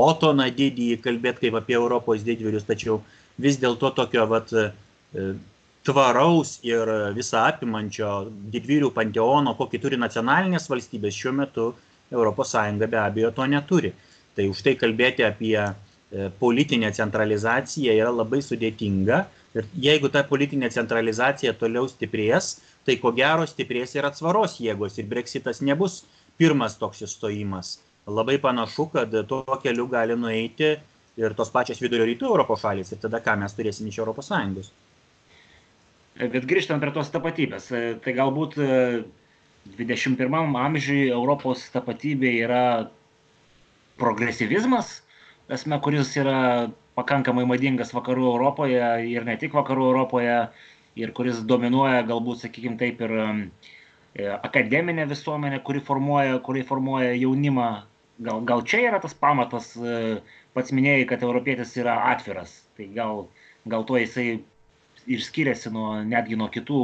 Otoną 0.00 0.46
didįjį 0.56 1.00
kalbėti 1.04 1.46
kaip 1.46 1.58
apie 1.60 1.76
Europos 1.76 2.24
didvyrius, 2.24 2.64
tačiau 2.64 3.02
vis 3.40 3.58
dėlto 3.60 3.90
tokio 3.96 4.24
vat, 4.30 4.52
e, 4.52 5.24
tvaraus 5.84 6.58
ir 6.64 6.88
visą 7.16 7.44
apimančio 7.50 8.30
didvyrių 8.52 8.90
panteono, 8.96 9.52
kokį 9.58 9.80
turi 9.82 10.00
nacionalinės 10.00 10.70
valstybės, 10.72 11.16
šiuo 11.18 11.34
metu 11.42 11.74
ES 12.14 12.88
be 12.88 12.98
abejo 13.00 13.30
to 13.36 13.46
neturi. 13.46 13.92
Tai 14.34 14.48
už 14.48 14.62
tai 14.64 14.74
kalbėti 14.80 15.24
apie 15.28 15.58
e, 15.60 16.30
politinę 16.40 16.90
centralizaciją 16.92 17.92
yra 17.92 18.10
labai 18.10 18.40
sudėtinga 18.40 19.24
ir 19.54 19.68
jeigu 19.76 20.08
ta 20.08 20.24
politinė 20.24 20.70
centralizacija 20.72 21.52
toliau 21.52 21.86
stiprės, 21.88 22.60
tai 22.84 22.96
ko 22.96 23.12
gero 23.12 23.44
stiprės 23.46 23.94
ir 23.94 24.08
atsvaros 24.08 24.58
jėgos 24.60 24.98
ir 24.98 25.06
breksitas 25.06 25.60
nebus 25.60 26.04
pirmas 26.38 26.74
toks 26.80 27.04
įstojimas 27.06 27.78
labai 28.06 28.38
panašu, 28.38 28.88
kad 28.92 29.14
tuo 29.28 29.58
keliu 29.62 29.86
gali 29.88 30.16
nueiti 30.16 30.74
ir 31.16 31.34
tos 31.38 31.52
pačios 31.54 31.80
vidurio 31.82 32.06
rytų 32.08 32.28
Europos 32.28 32.64
šalis 32.64 32.92
ir 32.92 33.00
tada 33.02 33.20
ką 33.24 33.36
mes 33.40 33.54
turėsim 33.56 33.88
iš 33.88 34.00
Europos 34.02 34.28
Sąjungos. 34.32 34.72
Bet 36.14 36.46
grįžtant 36.46 36.82
prie 36.82 36.92
tos 36.94 37.10
tapatybės, 37.10 37.70
tai 38.04 38.12
galbūt 38.14 38.58
21 39.78 40.58
amžiui 40.60 41.08
Europos 41.08 41.64
tapatybė 41.74 42.34
yra 42.44 42.64
progresyvizmas, 43.98 45.00
esmė, 45.50 45.80
kuris 45.82 46.12
yra 46.18 46.70
pakankamai 46.98 47.46
madingas 47.48 47.90
vakarų 47.94 48.28
Europoje 48.34 48.84
ir 49.10 49.26
ne 49.26 49.36
tik 49.40 49.54
vakarų 49.56 49.88
Europoje, 49.90 50.36
ir 50.94 51.12
kuris 51.14 51.40
dominuoja 51.42 52.04
galbūt, 52.06 52.44
sakykime 52.44 52.78
taip, 52.78 53.00
ir 53.02 53.14
e, 53.18 54.28
akademinė 54.36 55.08
visuomenė, 55.10 55.58
kuri 55.66 55.82
formuoja, 55.82 56.38
kuri 56.46 56.62
formuoja 56.66 57.16
jaunimą 57.18 57.70
gal, 58.18 58.42
gal 58.46 58.64
čia 58.66 58.82
yra 58.88 59.00
tas 59.02 59.14
pamatas, 59.14 59.72
e, 59.76 60.18
pats 60.54 60.74
minėjai, 60.74 61.06
kad 61.10 61.22
europietis 61.26 61.76
yra 61.80 61.96
atviras, 62.12 62.56
tai 62.78 62.88
gal, 62.94 63.26
gal 63.66 63.86
tuo 63.88 63.98
jisai 63.98 64.42
ir 65.06 65.22
skiriasi 65.24 65.72
nuo, 65.74 65.96
netgi 66.06 66.38
nuo 66.40 66.50
kitų 66.52 66.82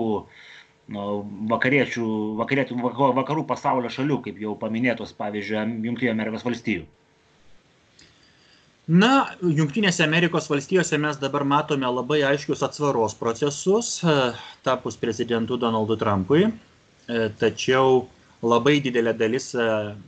nuo 0.90 1.04
vakariečių, 1.50 2.06
vakarietų, 2.40 2.78
vakarų 3.20 3.44
pasaulio 3.46 3.90
šalių, 3.94 4.16
kaip 4.24 4.40
jau 4.42 4.56
paminėtos, 4.58 5.12
pavyzdžiui, 5.18 5.84
Junktinių 5.86 6.10
Amerikos 6.10 6.46
valstijų. 6.46 6.88
Na, 8.90 9.36
Junktinėse 9.38 10.02
Amerikos 10.02 10.48
valstijose 10.50 10.98
mes 10.98 11.18
dabar 11.22 11.44
matome 11.46 11.86
labai 11.86 12.24
aiškius 12.26 12.64
atsvaros 12.66 13.14
procesus, 13.14 14.00
tapus 14.66 14.98
prezidentu 14.98 15.54
Donaldu 15.62 15.94
Trumpui. 16.00 16.48
E, 16.50 17.28
tačiau 17.38 18.08
labai 18.42 18.80
didelė 18.80 19.12
dalis 19.16 19.52
e, 19.54 19.64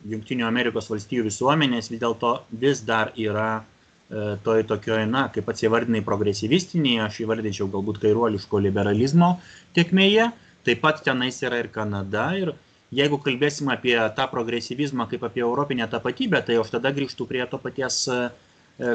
Junktinių 0.08 0.46
Amerikos 0.48 0.88
valstijų 0.90 1.26
visuomenės 1.28 1.90
vis 1.92 2.00
dėlto 2.00 2.32
vis 2.62 2.80
dar 2.88 3.12
yra 3.20 3.60
e, 3.60 4.36
toj 4.44 4.64
tokioj, 4.70 5.04
na, 5.08 5.26
kaip 5.34 5.46
pats 5.48 5.64
įvardinai, 5.66 6.02
progresyvistinėje, 6.06 7.02
aš 7.06 7.20
įvardinčiau 7.26 7.68
galbūt 7.72 8.00
kairuoliško 8.02 8.62
liberalizmo 8.64 9.34
tiekmėje, 9.76 10.30
taip 10.64 10.80
pat 10.84 11.02
tenais 11.04 11.42
yra 11.44 11.60
ir 11.60 11.68
Kanada. 11.74 12.30
Ir 12.38 12.54
jeigu 12.94 13.20
kalbėsim 13.20 13.68
apie 13.72 13.98
tą 14.16 14.28
progresyvizmą 14.32 15.08
kaip 15.12 15.28
apie 15.28 15.44
europinę 15.44 15.88
tapatybę, 15.92 16.40
tai 16.46 16.56
aš 16.62 16.72
tada 16.78 16.94
grįžtų 16.96 17.28
prie 17.28 17.44
to 17.50 17.60
paties 17.60 18.06
e, 18.08 18.24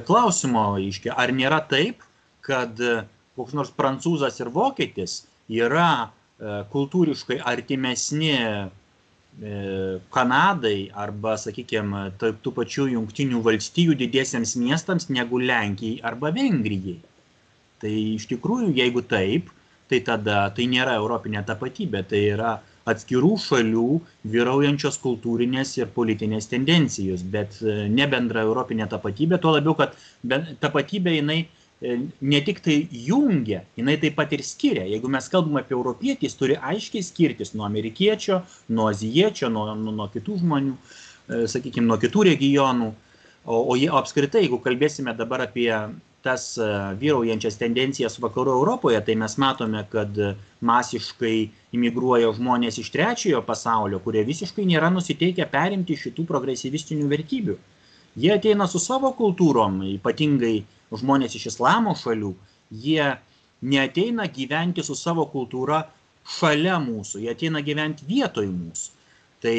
klausimo, 0.07 0.71
iškia, 0.81 1.13
ar 1.13 1.29
nėra 1.33 1.61
taip, 1.69 2.01
kad 2.41 2.73
koks 3.37 3.53
nors 3.53 3.69
prancūzas 3.75 4.39
ir 4.41 4.49
vokietis 4.49 5.27
yra 5.51 6.09
kultūriškai 6.71 7.37
artimesni 7.49 8.33
Kanadai 9.37 10.89
arba, 10.97 11.35
sakykime, 11.37 12.07
tų 12.17 12.53
pačių 12.55 12.87
jungtinių 12.95 13.41
valstijų 13.45 13.93
didiesiems 13.99 14.55
miestams 14.57 15.11
negu 15.13 15.37
Lenkijai 15.37 16.01
arba 16.01 16.31
Vengrijai. 16.33 16.97
Tai 17.77 17.91
iš 18.15 18.25
tikrųjų, 18.31 18.71
jeigu 18.73 19.03
taip, 19.05 19.51
tai 19.87 19.99
tada 20.01 20.47
tai 20.57 20.65
nėra 20.65 20.95
europinė 20.97 21.43
tapatybė, 21.45 22.01
tai 22.09 22.23
yra 22.31 22.55
atskirų 22.89 23.35
šalių 23.43 23.85
vyraujančios 24.25 24.97
kultūrinės 25.03 25.75
ir 25.77 25.93
politinės 25.93 26.49
tendencijos, 26.49 27.21
bet 27.21 27.59
ne 27.61 28.07
bendra 28.09 28.41
europinė 28.47 28.87
tapatybė, 28.89 29.37
tuo 29.43 29.53
labiau, 29.53 29.77
kad 29.77 29.93
tapatybė 30.63 31.19
jinai 31.19 31.43
E, 31.45 31.56
ne 31.81 32.41
tik 32.41 32.59
tai 32.65 32.87
jungia, 32.89 33.61
jinai 33.77 33.97
taip 34.01 34.15
pat 34.17 34.31
ir 34.33 34.41
skiria. 34.41 34.85
Jeigu 34.89 35.09
mes 35.13 35.29
kalbame 35.29 35.61
apie 35.61 35.75
europietį, 35.77 36.25
jis 36.25 36.37
turi 36.39 36.57
aiškiai 36.57 37.05
skirtis 37.05 37.53
nuo 37.53 37.67
amerikiečio, 37.67 38.41
nuo 38.73 38.87
azijiečio, 38.89 39.51
nuo, 39.53 39.69
nuo, 39.77 39.93
nuo 39.93 40.07
kitų 40.13 40.39
žmonių, 40.41 40.73
e, 40.73 41.43
sakykime, 41.51 41.85
nuo 41.91 41.99
kitų 42.01 42.25
regionų. 42.31 42.91
O, 43.45 43.61
o 43.69 43.77
apskritai, 43.99 44.41
jeigu 44.47 44.57
kalbėsime 44.63 45.13
dabar 45.15 45.45
apie 45.45 45.69
tas 46.25 46.47
e, 46.57 46.69
vyraujančias 46.97 47.59
tendencijas 47.61 48.17
vakarų 48.23 48.57
Europoje, 48.57 48.97
tai 49.05 49.13
mes 49.21 49.37
matome, 49.37 49.85
kad 49.91 50.17
masiškai 50.65 51.35
imigruoja 51.77 52.33
žmonės 52.33 52.81
iš 52.81 52.89
trečiojo 52.95 53.43
pasaulio, 53.45 54.01
kurie 54.01 54.25
visiškai 54.25 54.65
nėra 54.65 54.89
nusiteikę 54.89 55.45
perimti 55.53 55.99
šitų 55.99 56.25
progresyvistinių 56.25 57.05
vertybių. 57.13 57.59
Jie 58.17 58.33
ateina 58.33 58.65
su 58.65 58.81
savo 58.81 59.11
kultūrom, 59.13 59.83
ypatingai 59.93 60.55
žmonės 60.95 61.35
iš 61.37 61.49
islamo 61.51 61.95
šalių, 61.97 62.33
jie 62.71 63.17
neateina 63.61 64.27
gyventi 64.31 64.83
su 64.85 64.95
savo 64.95 65.25
kultūra 65.31 65.83
šalia 66.37 66.77
mūsų, 66.83 67.23
jie 67.23 67.31
ateina 67.33 67.63
gyventi 67.65 68.07
vietoj 68.07 68.47
mūsų. 68.51 68.91
Tai 69.43 69.57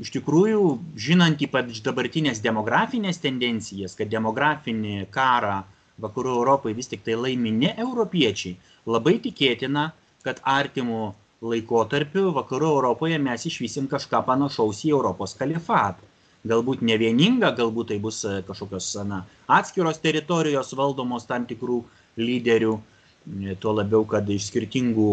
iš 0.00 0.12
tikrųjų, 0.16 0.64
žinant 0.96 1.42
ypač 1.44 1.80
dabartinės 1.84 2.42
demografinės 2.44 3.20
tendencijas, 3.22 3.96
kad 3.98 4.10
demografinį 4.12 5.06
karą 5.12 5.60
vakarų 6.00 6.36
Europai 6.40 6.74
vis 6.76 6.88
tik 6.88 7.04
tai 7.04 7.18
laimi 7.18 7.52
ne 7.52 7.74
europiečiai, 7.76 8.56
labai 8.88 9.18
tikėtina, 9.20 9.90
kad 10.24 10.40
artimų 10.44 11.10
laikotarpiu 11.40 12.30
vakarų 12.36 12.70
Europoje 12.76 13.18
mes 13.20 13.46
išvysim 13.48 13.88
kažką 13.88 14.22
panašaus 14.26 14.84
į 14.84 14.94
Europos 14.96 15.36
kalifatą 15.36 16.09
galbūt 16.48 16.84
ne 16.86 16.96
vieninga, 17.00 17.52
galbūt 17.56 17.90
tai 17.92 17.98
bus 18.00 18.22
e, 18.24 18.40
kažkokios 18.46 18.92
na, 19.08 19.24
atskiros 19.50 20.00
teritorijos 20.00 20.72
valdomos 20.76 21.28
tam 21.28 21.44
tikrų 21.48 21.82
lyderių, 22.20 22.76
e, 22.78 23.56
tuo 23.60 23.74
labiau, 23.76 24.06
kad 24.08 24.28
iš 24.28 24.48
skirtingų 24.48 25.10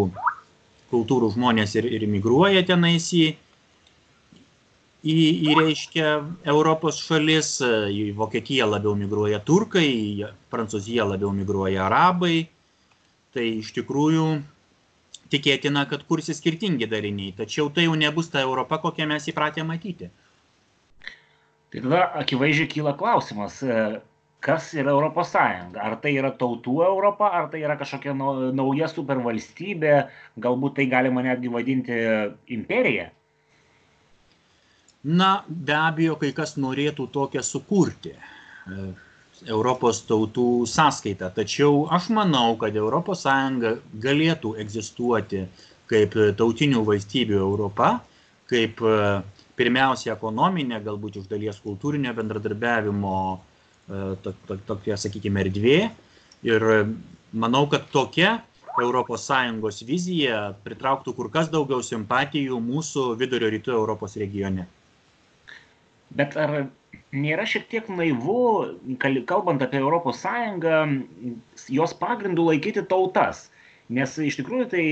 kultūrų 0.92 1.34
žmonės 1.36 1.76
ir, 1.80 1.90
ir 1.92 2.08
migruoja 2.08 2.64
tenais 2.68 3.10
į, 3.12 3.26
į, 5.04 5.16
į 5.50 5.56
reiškia 5.60 6.14
Europos 6.48 7.02
šalis, 7.04 7.58
e, 7.60 7.72
į 7.92 8.04
Vokietiją 8.16 8.70
labiau 8.72 8.96
migruoja 8.96 9.42
turkai, 9.44 9.88
į 9.88 10.30
Prancūziją 10.54 11.10
labiau 11.12 11.34
migruoja 11.36 11.90
arabai, 11.90 12.46
tai 13.36 13.50
iš 13.60 13.74
tikrųjų 13.76 14.30
tikėtina, 15.28 15.84
kad 15.92 16.08
kursi 16.08 16.32
skirtingi 16.32 16.88
dariniai, 16.88 17.36
tačiau 17.36 17.68
tai 17.68 17.90
jau 17.90 18.00
nebus 18.00 18.32
ta 18.32 18.40
Europa, 18.40 18.80
kokią 18.80 19.10
mes 19.12 19.28
įpratę 19.28 19.68
matyti. 19.68 20.08
Tai 21.78 21.84
tada 21.84 22.06
akivaizdžiai 22.18 22.70
kyla 22.72 22.94
klausimas, 22.98 23.60
e, 23.62 24.00
kas 24.42 24.72
yra 24.74 24.90
Europos 24.96 25.30
Sąjunga? 25.30 25.84
Ar 25.84 25.98
tai 26.02 26.16
yra 26.18 26.32
tautų 26.34 26.80
Europa, 26.86 27.30
ar 27.30 27.52
tai 27.52 27.62
yra 27.62 27.76
kažkokia 27.78 28.16
nauja 28.18 28.90
supervalstybė, 28.90 29.94
galbūt 30.42 30.78
tai 30.80 30.88
galima 30.90 31.22
netgi 31.22 31.52
vadinti 31.54 32.00
imperija? 32.58 33.12
Na, 35.04 35.44
be 35.48 35.76
abejo, 35.78 36.18
kai 36.18 36.32
kas 36.34 36.56
norėtų 36.58 37.12
tokią 37.14 37.46
sukurti. 37.46 38.16
E, 38.18 38.90
Europos 39.46 40.02
tautų 40.10 40.66
sąskaitą. 40.66 41.30
Tačiau 41.36 41.86
aš 41.94 42.10
manau, 42.10 42.58
kad 42.58 42.74
ES 42.74 43.26
galėtų 44.02 44.56
egzistuoti 44.64 45.44
kaip 45.86 46.18
tautinių 46.42 46.82
valstybių 46.88 47.38
Europa, 47.38 48.00
kaip 48.50 48.82
pirmiausia 49.58 50.14
ekonominė, 50.14 50.80
galbūt 50.86 51.22
iš 51.22 51.30
dalies 51.32 51.60
kultūrinio 51.64 52.14
bendradarbiavimo 52.18 53.18
e, 53.34 54.02
tokia, 54.70 54.98
sakykime, 55.02 55.44
erdvė. 55.48 55.80
Ir 56.48 56.68
manau, 57.34 57.66
kad 57.72 57.90
tokia 57.94 58.38
ES 58.78 59.80
vizija 59.90 60.42
pritrauktų 60.62 61.16
kur 61.18 61.32
kas 61.34 61.48
daugiau 61.50 61.82
simpatijų 61.82 62.60
mūsų 62.62 63.08
vidurio 63.18 63.50
rytų 63.50 63.74
Europos 63.74 64.14
regione. 64.22 64.68
Bet 66.14 66.38
ar 66.38 66.70
nėra 67.12 67.48
šiek 67.50 67.66
tiek 67.72 67.90
naivu, 67.90 68.38
kalbant 69.02 69.66
apie 69.66 69.82
ES, 69.82 71.66
jos 71.74 71.98
pagrindų 71.98 72.46
laikyti 72.52 72.86
tautas? 72.86 73.48
Nes 73.90 74.14
iš 74.22 74.38
tikrųjų 74.38 74.70
tai 74.70 74.86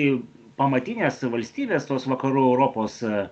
pamatinės 0.58 1.22
valstybės 1.22 1.86
tos 1.86 2.08
vakarų 2.10 2.42
Europos 2.56 3.02
uh, 3.06 3.28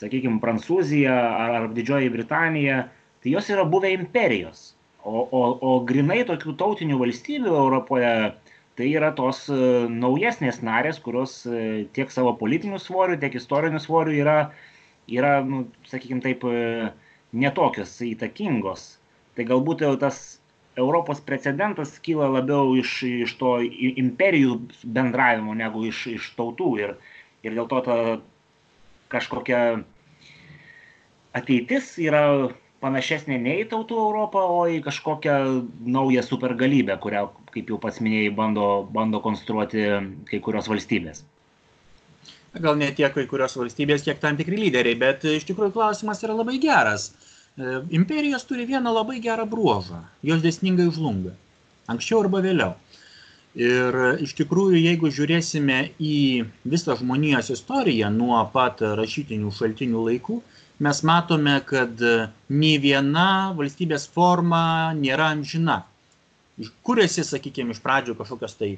sakykim, 0.00 0.40
Prancūzija 0.42 1.14
ar, 1.14 1.56
ar 1.60 1.68
Didžioji 1.76 2.12
Britanija, 2.12 2.84
tai 3.20 3.34
jos 3.34 3.50
yra 3.52 3.66
buvę 3.68 3.92
imperijos. 3.94 4.70
O, 5.00 5.24
o, 5.24 5.42
o 5.64 5.74
grinai 5.88 6.22
tokių 6.28 6.56
tautinių 6.60 6.98
valstybių 7.00 7.52
Europoje 7.56 8.14
tai 8.76 8.88
yra 8.96 9.10
tos 9.16 9.46
uh, 9.52 9.86
naujesnės 9.92 10.60
narės, 10.64 11.00
kurios 11.04 11.42
uh, 11.48 11.84
tiek 11.96 12.12
savo 12.12 12.34
politinių 12.40 12.80
svorių, 12.80 13.18
tiek 13.20 13.36
istorinių 13.36 13.80
svorių 13.80 14.16
yra, 14.20 14.36
yra 15.08 15.38
nu, 15.44 15.66
sakykime 15.88 16.24
taip, 16.24 16.44
uh, 16.48 16.90
netokios 17.32 17.96
įtakingos. 18.04 18.86
Tai 19.36 19.46
galbūt 19.48 19.84
jau 19.84 19.94
tas 20.00 20.40
Europos 20.78 21.20
precedentas 21.26 21.96
kyla 22.02 22.28
labiau 22.30 22.74
iš, 22.78 23.00
iš 23.26 23.34
to 23.40 23.58
imperijų 23.62 24.56
bendravimo 24.84 25.54
negu 25.58 25.84
iš, 25.88 26.06
iš 26.16 26.30
tautų. 26.38 26.70
Ir, 26.80 26.94
ir 27.46 27.56
dėl 27.58 27.68
to 27.70 27.80
ta 27.86 27.96
kažkokia 29.12 29.60
ateitis 31.36 31.94
yra 32.02 32.22
panašesnė 32.80 33.36
ne 33.40 33.56
į 33.60 33.66
tautų 33.70 33.98
Europą, 34.00 34.42
o 34.56 34.62
į 34.70 34.80
kažkokią 34.84 35.34
naują 35.92 36.22
supergalybę, 36.24 36.96
kurią, 37.02 37.26
kaip 37.52 37.72
jau 37.72 37.78
pats 37.82 38.00
minėjai, 38.00 38.30
bando, 38.36 38.70
bando 38.94 39.20
konstruoti 39.24 39.84
kai 40.30 40.40
kurios 40.44 40.70
valstybės. 40.70 41.24
Gal 42.58 42.80
ne 42.80 42.88
tiek 42.96 43.12
kai 43.14 43.26
kurios 43.30 43.54
valstybės, 43.58 44.02
kiek 44.06 44.18
tam 44.22 44.38
tikri 44.40 44.58
lyderiai, 44.58 44.96
bet 44.98 45.26
iš 45.28 45.44
tikrųjų 45.50 45.74
klausimas 45.76 46.24
yra 46.24 46.34
labai 46.34 46.56
geras. 46.62 47.10
E, 47.54 47.76
imperijos 47.94 48.46
turi 48.48 48.66
vieną 48.66 48.90
labai 48.96 49.20
gerą 49.22 49.46
bruožą. 49.50 50.00
Jos 50.26 50.42
desningai 50.42 50.88
žlunga. 50.90 51.36
Anksčiau 51.92 52.24
arba 52.24 52.40
vėliau. 52.42 52.74
Ir 53.58 53.96
iš 54.22 54.36
tikrųjų, 54.38 54.78
jeigu 54.78 55.10
žiūrėsime 55.10 55.80
į 55.98 56.46
visą 56.70 56.94
žmonijos 57.00 57.50
istoriją 57.50 58.10
nuo 58.14 58.38
pat 58.52 58.78
rašytinių 58.78 59.50
šaltinių 59.50 60.04
laikų, 60.06 60.36
mes 60.86 61.00
matome, 61.02 61.56
kad 61.66 61.98
nei 62.46 62.76
viena 62.78 63.50
valstybės 63.58 64.06
forma 64.14 64.92
nėra 64.94 65.32
amžina. 65.34 65.80
Kuriasi, 66.86 67.24
sakykime, 67.26 67.74
iš 67.74 67.82
pradžių 67.82 68.14
kažkokios 68.20 68.54
tai 68.60 68.70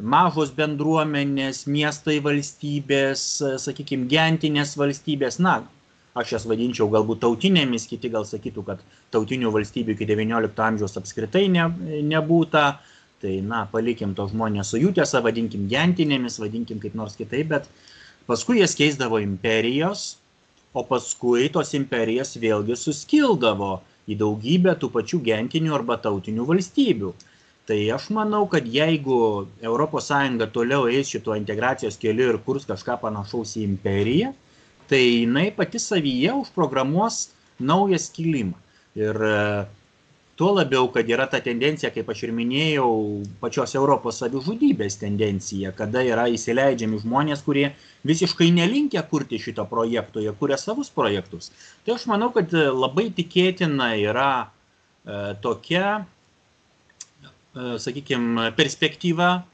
mažos 0.00 0.54
bendruomenės, 0.56 1.66
miestai 1.68 2.16
valstybės, 2.24 3.26
sakykime, 3.60 4.08
gentinės 4.08 4.74
valstybės. 4.80 5.38
Na, 5.42 5.58
aš 6.16 6.32
jas 6.38 6.48
vadinčiau 6.48 6.88
galbūt 6.90 7.20
tautinėmis, 7.26 7.86
kiti 7.90 8.08
gal 8.08 8.24
sakytų, 8.24 8.64
kad 8.66 8.82
tautinių 9.14 9.52
valstybių 9.54 9.94
iki 9.94 10.08
XIX 10.08 10.66
amžiaus 10.70 10.96
apskritai 10.96 11.46
ne, 11.52 11.68
nebūta 12.08 12.78
tai 13.24 13.38
na 13.40 13.64
palikim 13.72 14.12
tos 14.16 14.34
žmonės 14.34 14.74
su 14.74 14.80
jų 14.82 14.92
tiesa, 14.98 15.22
vadinkim 15.24 15.64
gentinėmis, 15.70 16.36
vadinkim 16.42 16.82
kaip 16.82 16.96
nors 16.98 17.16
kitaip, 17.16 17.48
bet 17.54 17.68
paskui 18.28 18.60
jas 18.60 18.76
keisdavo 18.76 19.20
imperijos, 19.24 20.14
o 20.76 20.84
paskui 20.84 21.48
tos 21.54 21.72
imperijos 21.78 22.34
vėlgi 22.42 22.76
suskildavo 22.76 23.78
į 24.10 24.18
daugybę 24.20 24.74
tų 24.80 24.90
pačių 24.92 25.20
gentinių 25.28 25.76
arba 25.78 25.96
tautinių 26.04 26.44
valstybių. 26.50 27.12
Tai 27.64 27.78
aš 27.96 28.10
manau, 28.12 28.42
kad 28.50 28.66
jeigu 28.68 29.46
ES 29.64 30.10
toliau 30.52 30.88
eis 30.90 31.08
šituo 31.08 31.38
integracijos 31.38 31.96
keliu 31.96 32.34
ir 32.34 32.38
kurs 32.44 32.66
kažką 32.68 32.98
panašaus 33.00 33.54
į 33.56 33.64
imperiją, 33.64 34.34
tai 34.90 35.00
jinai 35.00 35.46
pati 35.56 35.80
savyje 35.80 36.34
užprogramuos 36.42 37.30
naują 37.58 37.96
skilimą. 37.98 38.58
Ir 38.94 39.16
tuo 40.36 40.50
labiau 40.54 40.88
kad 40.92 41.08
yra 41.10 41.26
ta 41.30 41.40
tendencija 41.44 41.92
kaip 41.94 42.08
aš 42.10 42.24
ir 42.26 42.32
minėjau 42.34 42.88
pačios 43.42 43.76
europos 43.78 44.18
savižudybės 44.22 44.98
tendencija 45.02 45.70
kada 45.76 46.02
yra 46.02 46.26
įsileidžiami 46.32 46.98
žmonės 47.04 47.44
kurie 47.46 47.68
visiškai 48.06 48.50
nelinkę 48.54 49.02
kurti 49.10 49.38
šito 49.38 49.66
projekto 49.70 50.24
jie 50.24 50.32
kuria 50.38 50.58
savus 50.58 50.90
projektus. 50.90 51.52
Tai 51.86 51.94
aš 51.98 52.08
manau 52.10 52.32
kad 52.34 52.50
labai 52.54 53.10
tikėtina 53.14 53.94
yra 54.00 54.32
e, 54.42 55.36
tokia 55.44 56.02
sakykime, 57.54 58.50
perspektyva, 58.56 59.44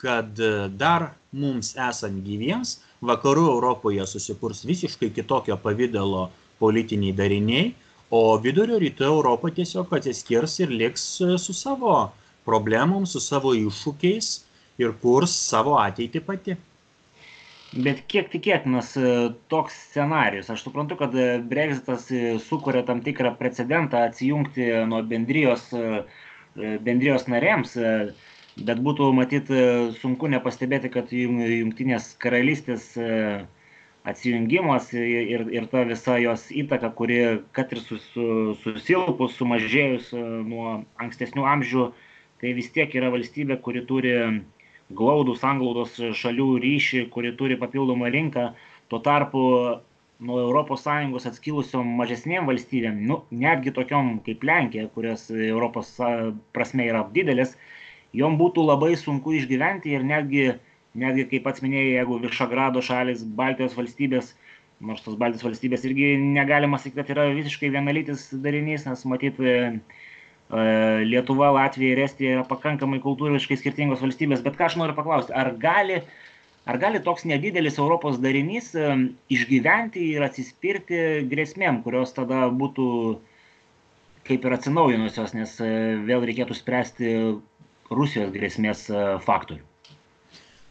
kad 0.00 0.38
dar 0.78 1.10
mums 1.32 1.74
esant 1.76 2.22
gyviems, 2.24 2.78
vakarų 3.04 3.46
Europoje 3.56 4.06
susikurs 4.06 4.62
visiškai 4.68 5.10
kitokio 5.14 5.58
pavydalo 5.60 6.28
politiniai 6.60 7.16
dariniai, 7.16 7.72
o 8.10 8.22
vidurio 8.42 8.78
rytų 8.82 9.06
Europa 9.06 9.52
tiesiog 9.54 9.92
atsiskirs 9.98 10.58
ir 10.64 10.72
liks 10.74 11.04
su 11.38 11.54
savo 11.54 11.94
problemom, 12.46 13.06
su 13.06 13.22
savo 13.22 13.54
iššūkiais 13.54 14.32
ir 14.82 14.96
kurs 15.02 15.36
savo 15.50 15.76
ateitį 15.78 16.24
pati. 16.26 16.56
Bet 17.70 18.00
kiek 18.10 18.26
tikėtinas 18.32 18.96
e, 18.98 19.10
toks 19.52 19.76
scenarius? 19.92 20.48
Aš 20.50 20.64
suprantu, 20.66 20.96
kad 20.98 21.14
e, 21.14 21.26
Brexitas 21.52 22.08
e, 22.10 22.38
sukuria 22.42 22.82
tam 22.88 22.98
tikrą 23.04 23.36
precedentą 23.38 24.00
atsijungti 24.08 24.66
nuo 24.90 25.04
bendrijos, 25.06 25.68
bendrijos 26.58 27.28
narėms, 27.30 27.76
bet 28.66 28.82
būtų 28.82 29.12
matyt 29.14 29.52
sunku 30.00 30.26
nepastebėti, 30.32 30.90
kad 30.90 31.14
jungtinės 31.14 32.10
karalystės 32.18 32.90
atsijungimas 34.08 34.92
ir, 34.96 35.44
ir 35.52 35.66
ta 35.72 35.84
visa 35.88 36.16
jos 36.20 36.46
įtaka, 36.54 36.92
kuri, 36.96 37.18
kad 37.56 37.72
ir 37.74 37.82
sus, 37.84 38.06
susilpus, 38.62 39.36
sumažėjus 39.36 40.14
nuo 40.46 40.80
ankstesnių 41.02 41.44
amžių, 41.54 41.90
tai 42.40 42.54
vis 42.56 42.70
tiek 42.72 42.94
yra 42.96 43.10
valstybė, 43.12 43.58
kuri 43.60 43.84
turi 43.88 44.14
glaudų 44.96 45.36
sanglaudos 45.38 46.00
šalių 46.16 46.48
ryšį, 46.64 47.04
kuri 47.12 47.34
turi 47.38 47.58
papildomą 47.60 48.08
rinką, 48.10 48.50
tuo 48.90 49.02
tarpu 49.04 49.44
nuo 50.20 50.40
ES 50.60 51.26
atskilusiom 51.30 51.92
mažesnėm 52.00 52.48
valstybėm, 52.48 53.04
nu, 53.08 53.22
netgi 53.30 53.72
tokiom 53.76 54.18
kaip 54.24 54.42
Lenkija, 54.44 54.88
kurios 54.94 55.28
Europos 55.30 55.94
prasme 56.52 56.88
yra 56.88 57.04
didelis, 57.14 57.54
jom 58.12 58.36
būtų 58.40 58.66
labai 58.66 58.96
sunku 59.00 59.36
išgyventi 59.38 59.94
ir 59.94 60.04
netgi, 60.04 60.44
netgi 60.98 61.26
kaip 61.30 61.44
pats 61.46 61.62
minėjai, 61.62 61.96
jeigu 62.00 62.18
Višagrado 62.24 62.82
šalis, 62.82 63.22
Baltijos 63.38 63.76
valstybės, 63.78 64.32
nors 64.82 65.04
tos 65.04 65.18
Baltijos 65.20 65.46
valstybės 65.46 65.84
irgi 65.86 66.14
negalima 66.18 66.80
sakyti, 66.80 67.02
kad 67.02 67.12
yra 67.14 67.28
visiškai 67.36 67.70
vienalytis 67.74 68.30
darinys, 68.44 68.86
nes 68.88 69.04
matyt, 69.08 69.38
Lietuva, 70.50 71.52
Latvija 71.54 71.94
ir 71.94 72.00
Estija 72.02 72.32
yra 72.34 72.46
pakankamai 72.48 72.98
kultūriškai 73.04 73.60
skirtingos 73.60 74.00
valstybės, 74.02 74.42
bet 74.42 74.56
ką 74.58 74.66
aš 74.66 74.80
noriu 74.80 74.96
paklausti, 74.96 75.30
ar 75.30 75.52
gali, 75.62 76.00
ar 76.66 76.80
gali 76.82 76.98
toks 77.06 77.22
nedidelis 77.22 77.78
Europos 77.78 78.18
darinys 78.18 78.72
išgyventi 79.30 80.08
ir 80.16 80.26
atsispirti 80.26 81.22
grėsmėm, 81.30 81.84
kurios 81.86 82.16
tada 82.18 82.48
būtų 82.50 82.88
kaip 84.26 84.42
ir 84.42 84.58
atsinaujinusios, 84.58 85.38
nes 85.38 85.54
vėl 86.10 86.26
reikėtų 86.26 86.58
spręsti 86.58 87.14
Rusijos 87.94 88.34
grėsmės 88.34 88.88
faktorių. 89.22 89.69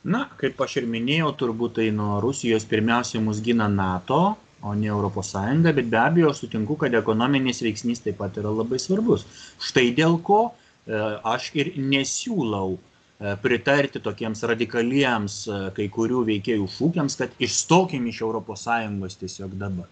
Na, 0.04 0.30
kaip 0.40 0.62
aš 0.64 0.78
ir 0.80 0.86
minėjau, 0.88 1.34
turbūt 1.36 1.74
tai 1.76 1.90
nuo 1.92 2.22
Rusijos 2.24 2.64
pirmiausia 2.70 3.20
mus 3.20 3.42
gina 3.44 3.68
NATO, 3.68 4.38
o 4.62 4.74
ne 4.74 4.88
Europos 4.88 5.32
Sąjunga, 5.34 5.74
bet 5.76 5.90
be 5.92 6.00
abejo 6.00 6.32
aš 6.32 6.46
sutinku, 6.46 6.78
kad 6.80 6.96
ekonominis 6.96 7.60
veiksnys 7.64 8.04
taip 8.04 8.20
pat 8.20 8.38
yra 8.40 8.52
labai 8.52 8.80
svarbus. 8.80 9.26
Štai 9.60 9.90
dėl 9.96 10.16
ko 10.24 10.40
e, 10.48 11.00
aš 11.34 11.50
ir 11.60 11.74
nesiūlau 11.76 12.76
e, 12.76 13.36
pritarti 13.44 14.00
tokiems 14.04 14.44
radikaliems 14.52 15.38
e, 15.48 15.62
kai 15.76 15.88
kurių 15.92 16.24
veikėjų 16.32 16.68
šūkiams, 16.78 17.20
kad 17.20 17.36
išstokim 17.40 18.08
iš 18.08 18.24
Sąjungos 18.64 19.20
tiesiog 19.20 19.56
dabar. 19.60 19.88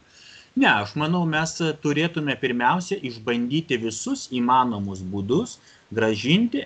Ne, 0.57 0.71
aš 0.71 0.95
manau, 0.97 1.25
mes 1.29 1.51
turėtume 1.83 2.33
pirmiausia 2.39 2.97
išbandyti 3.05 3.77
visus 3.77 4.25
įmanomus 4.33 5.03
būdus, 5.05 5.59
gražinti 5.93 6.63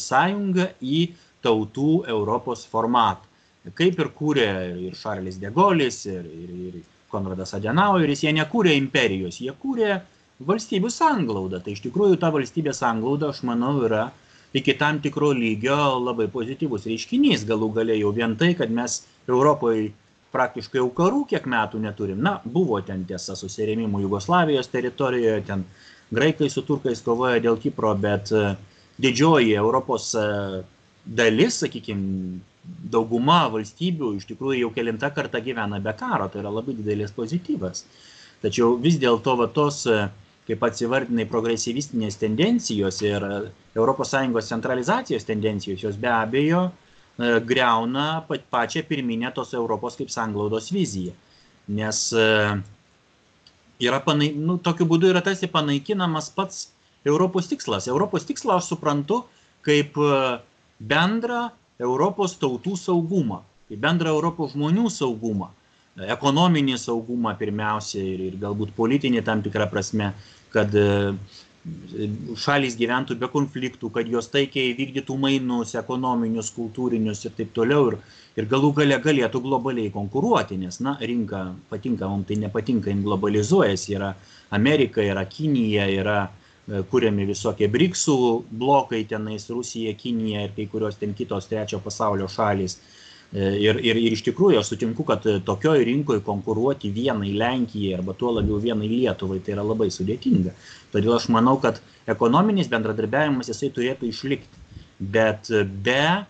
Sąjungą 0.00 0.70
į 0.80 1.00
tautų 1.46 2.02
Europos 2.10 2.66
formatą. 2.70 3.24
Kaip 3.74 3.98
ir 3.98 4.12
kūrė 4.14 4.50
ir 4.86 4.94
Šarlis 4.94 5.40
Degolis, 5.42 6.04
ir, 6.06 6.26
ir, 6.26 6.52
ir 6.68 6.84
Konradas 7.10 7.54
Adenaueris, 7.56 8.22
jie 8.22 8.34
nekūrė 8.36 8.76
imperijos, 8.78 9.40
jie 9.42 9.54
kūrė 9.62 9.96
valstybių 10.46 10.90
sanglaudą. 10.92 11.62
Tai 11.64 11.74
iš 11.74 11.82
tikrųjų 11.86 12.20
ta 12.22 12.30
valstybės 12.34 12.82
sanglauda, 12.82 13.32
aš 13.32 13.42
manau, 13.48 13.74
yra 13.88 14.10
iki 14.56 14.76
tam 14.78 15.00
tikro 15.04 15.32
lygio 15.36 15.76
labai 15.98 16.28
pozityvus 16.32 16.86
reiškinys. 16.90 17.46
Galų 17.48 17.72
galia 17.80 17.96
jau 17.98 18.12
vien 18.16 18.36
tai, 18.38 18.52
kad 18.58 18.72
mes 18.72 19.00
Europoje 19.28 19.90
praktiškai 20.36 20.80
jau 20.80 20.90
karų 20.92 21.24
kiek 21.30 21.48
metų 21.48 21.80
neturim. 21.82 22.20
Na, 22.22 22.36
buvo 22.44 22.80
ten 22.84 23.04
tiesa 23.08 23.36
susirėmimų 23.38 24.04
Jugoslavijos 24.04 24.70
teritorijoje, 24.72 25.42
ten 25.48 25.64
graikai 26.14 26.50
su 26.52 26.64
turkais 26.66 27.02
kovoja 27.04 27.40
dėl 27.42 27.58
Kipro, 27.60 27.94
bet 27.98 28.32
e, 28.32 28.54
didžioji 29.02 29.56
Europos 29.56 30.12
e, 30.14 30.26
dalis, 31.06 31.60
sakykime, 31.62 32.40
dauguma 32.90 33.46
valstybių 33.52 34.12
iš 34.18 34.26
tikrųjų 34.30 34.64
jau 34.64 34.70
kelinta 34.74 35.10
kartą 35.14 35.40
gyvena 35.44 35.78
be 35.82 35.92
karo, 35.98 36.28
tai 36.30 36.42
yra 36.42 36.52
labai 36.52 36.74
didelis 36.78 37.14
pozityvas. 37.14 37.84
Tačiau 38.42 38.76
vis 38.82 38.98
dėlto 39.00 39.36
tos, 39.54 39.84
kaip 40.46 40.60
pats 40.62 40.82
įvardinai, 40.84 41.26
progresyvistinės 41.30 42.18
tendencijos 42.20 43.00
ir 43.06 43.24
ES 43.76 44.50
centralizacijos 44.50 45.26
tendencijos, 45.26 45.82
jos 45.82 45.96
be 45.96 46.10
abejo 46.10 46.68
e, 46.68 47.40
greuna 47.40 48.24
pačią 48.28 48.84
pirminę 48.88 49.32
tos 49.34 49.54
Europos 49.54 49.96
kaip 49.96 50.10
sanglaudos 50.10 50.70
viziją. 50.72 51.14
Nes 51.68 52.12
e, 52.12 52.26
yra 53.82 54.00
panai, 54.00 54.30
nu, 54.34 54.58
tokiu 54.58 54.86
būdu 54.86 55.10
yra 55.10 55.22
tarsi 55.24 55.50
panaikinamas 55.50 56.30
pats 56.30 56.68
Europos 57.04 57.48
tikslas. 57.50 57.88
Europos 57.90 58.26
tikslą 58.26 58.60
aš 58.60 58.70
suprantu 58.74 59.24
kaip 59.66 59.98
e, 59.98 60.38
bendrą 60.80 61.48
Europos 61.80 62.36
tautų 62.40 62.76
saugumą, 62.80 63.42
į 63.72 63.78
bendrą 63.80 64.14
Europos 64.16 64.54
žmonių 64.54 64.88
saugumą, 64.92 65.50
ekonominį 65.96 66.76
saugumą 66.80 67.34
pirmiausia 67.38 68.02
ir, 68.04 68.22
ir 68.30 68.38
galbūt 68.40 68.74
politinį 68.76 69.24
tam 69.24 69.42
tikrą 69.44 69.66
prasme, 69.72 70.12
kad 70.52 70.72
e, 70.76 71.14
šalys 72.38 72.76
gyventų 72.78 73.16
be 73.20 73.28
konfliktų, 73.32 73.90
kad 73.92 74.08
jos 74.08 74.28
taikiai 74.32 74.76
vykdytų 74.78 75.16
mainus 75.20 75.74
ekonominius, 75.76 76.52
kultūrinius 76.56 77.24
ir 77.26 77.34
taip 77.36 77.52
toliau 77.56 77.90
ir, 77.90 77.98
ir 78.36 78.48
galų 78.48 78.72
gale 78.76 79.00
galėtų 79.02 79.42
globaliai 79.44 79.92
konkuruoti, 79.92 80.60
nes, 80.60 80.80
na, 80.84 80.96
rinka 81.00 81.48
patinka, 81.72 82.08
mums 82.08 82.28
tai 82.28 82.38
nepatinka, 82.44 82.92
jin 82.92 83.02
globalizuojasi, 83.04 83.96
yra 83.96 84.12
Amerika, 84.56 85.02
yra 85.02 85.24
Kinija, 85.28 85.88
yra 85.90 86.20
uh, 86.28 86.45
kuriami 86.66 87.26
visokie 87.28 87.68
briksų 87.70 88.18
blokai 88.50 89.04
tenais 89.06 89.46
Rusija, 89.50 89.94
Kinija 89.94 90.46
ir 90.48 90.54
kai 90.56 90.66
kurios 90.70 90.98
ten 90.98 91.14
kitos 91.14 91.46
trečio 91.46 91.78
pasaulio 91.82 92.26
šalys. 92.30 92.78
E, 93.32 93.52
ir, 93.62 93.78
ir, 93.82 93.98
ir 93.98 94.14
iš 94.16 94.24
tikrųjų 94.26 94.58
aš 94.58 94.72
sutinku, 94.72 95.06
kad 95.06 95.26
tokioj 95.46 95.84
rinkoje 95.86 96.24
konkuruoti 96.26 96.90
vienai 96.94 97.32
Lenkijai 97.38 97.98
arba 97.98 98.16
tuo 98.18 98.32
labiau 98.34 98.58
vienai 98.62 98.88
Lietuvai 98.90 99.38
tai 99.44 99.54
yra 99.54 99.66
labai 99.66 99.88
sudėtinga. 99.94 100.54
Todėl 100.94 101.14
aš 101.18 101.28
manau, 101.34 101.56
kad 101.62 101.78
ekonominis 102.10 102.70
bendradarbiavimas 102.72 103.50
jisai 103.52 103.70
turėtų 103.74 104.10
išlikti, 104.10 104.64
bet 104.98 105.52
be 105.86 106.02
e, 106.02 106.24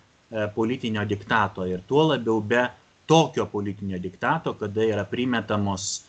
politinio 0.57 1.05
diktato 1.09 1.65
ir 1.69 1.85
tuo 1.89 2.11
labiau 2.13 2.43
be 2.45 2.67
tokio 3.09 3.47
politinio 3.49 4.01
diktato, 4.03 4.53
kada 4.59 4.85
yra 4.85 5.05
primetamos 5.09 5.89
E, 5.97 6.06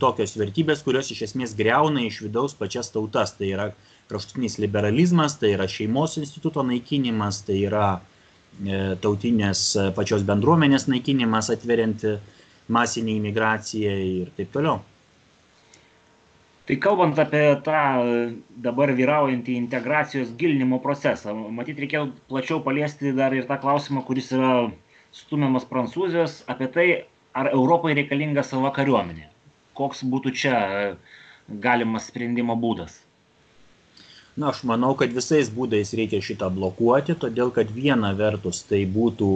tokios 0.00 0.32
vertybės, 0.40 0.80
kurios 0.84 1.10
iš 1.12 1.26
esmės 1.28 1.52
greuna 1.56 2.06
iš 2.06 2.22
vidaus 2.24 2.54
pačias 2.56 2.88
tautas. 2.94 3.34
Tai 3.36 3.50
yra 3.50 3.66
kraštutinis 4.08 4.58
liberalizmas, 4.62 5.36
tai 5.40 5.52
yra 5.56 5.66
šeimos 5.68 6.16
instituto 6.20 6.64
naikinimas, 6.66 7.42
tai 7.46 7.58
yra 7.66 7.86
e, 7.96 8.96
tautinės 9.02 9.62
e, 9.76 9.86
pačios 9.96 10.24
bendruomenės 10.26 10.88
naikinimas 10.88 11.50
atveriant 11.52 12.06
masinį 12.72 13.18
imigraciją 13.20 13.96
ir 14.04 14.30
taip 14.38 14.54
toliau. 14.54 14.80
Tai 16.66 16.76
kalbant 16.82 17.18
apie 17.22 17.44
tą 17.62 17.82
dabar 18.64 18.90
vyraujantį 18.98 19.54
integracijos 19.54 20.32
gilinimo 20.40 20.80
procesą, 20.82 21.36
matyt, 21.54 21.78
reikėtų 21.78 22.24
plačiau 22.32 22.58
paliesti 22.64 23.12
dar 23.14 23.36
ir 23.36 23.46
tą 23.46 23.60
klausimą, 23.62 24.02
kuris 24.08 24.32
yra 24.34 24.56
stumiamas 25.14 25.68
Prancūzijos, 25.70 26.40
apie 26.50 26.66
tai, 26.74 26.88
ar 27.38 27.52
Europai 27.52 27.94
reikalinga 27.94 28.42
sava 28.42 28.74
kariuomenė 28.74 29.35
koks 29.76 30.04
būtų 30.12 30.32
čia 30.42 30.54
e, 30.56 30.86
galimas 31.62 32.08
sprendimo 32.10 32.56
būdas? 32.58 33.00
Na, 34.36 34.50
aš 34.52 34.66
manau, 34.68 34.92
kad 35.00 35.14
visais 35.16 35.48
būdais 35.48 35.94
reikia 35.96 36.20
šitą 36.20 36.50
blokuoti, 36.52 37.14
todėl 37.16 37.52
kad 37.56 37.70
viena 37.72 38.10
vertus 38.16 38.60
tai 38.68 38.82
būtų 38.84 39.30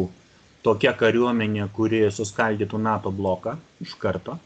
tokia 0.66 0.92
kariuomenė, 0.92 1.70
kuri 1.72 2.03
suskaldytų 2.12 2.81
NATO 2.85 3.12
bloką 3.14 3.57
iš 3.81 3.94
karto. 4.00 4.37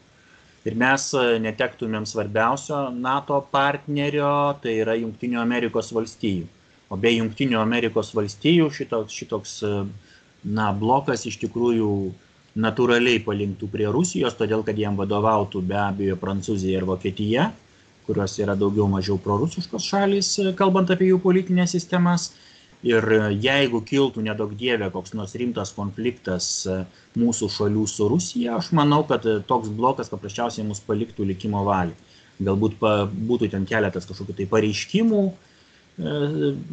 Ir 0.65 0.77
mes 0.81 1.09
e, 1.13 1.23
netektumėm 1.43 2.07
svarbiausio 2.09 2.87
NATO 2.93 3.41
partnerio, 3.51 4.55
tai 4.63 4.79
yra 4.81 4.95
Junktinių 4.97 5.41
Amerikos 5.43 5.91
valstijų. 5.93 6.47
O 6.89 6.97
be 6.97 7.11
Junktinių 7.13 7.59
Amerikos 7.61 8.13
valstijų 8.17 8.71
šitoks, 8.73 9.13
šitoks 9.19 9.57
e, 9.67 9.73
na, 10.57 10.71
blokas 10.73 11.27
iš 11.29 11.37
tikrųjų 11.43 11.91
natūraliai 12.55 13.19
palinktų 13.23 13.67
prie 13.71 13.87
Rusijos, 13.91 14.35
todėl 14.39 14.63
kad 14.63 14.77
jam 14.79 14.95
vadovautų 14.99 15.61
be 15.67 15.77
abejo 15.81 16.17
Prancūzija 16.19 16.79
ir 16.79 16.87
Vokietija. 16.87 17.51
kurios 18.05 18.35
yra 18.37 18.53
daugiau 18.53 18.85
mažiau 18.85 19.17
prorusiškos 19.17 19.85
šalys, 19.89 20.27
kalbant 20.59 20.91
apie 20.93 21.07
jų 21.09 21.17
politinės 21.23 21.71
sistemas. 21.73 22.35
Ir 22.85 23.01
jeigu 23.41 23.79
kiltų 23.81 24.21
nedaug 24.21 24.51
dievė 24.53 24.91
koks 24.93 25.15
nors 25.17 25.33
rimtas 25.33 25.71
konfliktas 25.73 26.67
mūsų 27.17 27.49
šalių 27.49 27.85
su 27.89 28.09
Rusija, 28.11 28.59
aš 28.59 28.69
manau, 28.77 29.01
kad 29.09 29.25
toks 29.49 29.71
blokas 29.73 30.11
paprasčiausiai 30.13 30.67
mus 30.67 30.83
paliktų 30.85 31.25
likimo 31.25 31.63
valiai. 31.65 31.97
Galbūt 32.45 32.77
pa, 32.77 33.07
būtų 33.07 33.49
ten 33.55 33.65
keletas 33.65 34.05
kažkokių 34.05 34.35
tai 34.37 34.45
pareiškimų 34.51 35.21
e, 35.25 35.33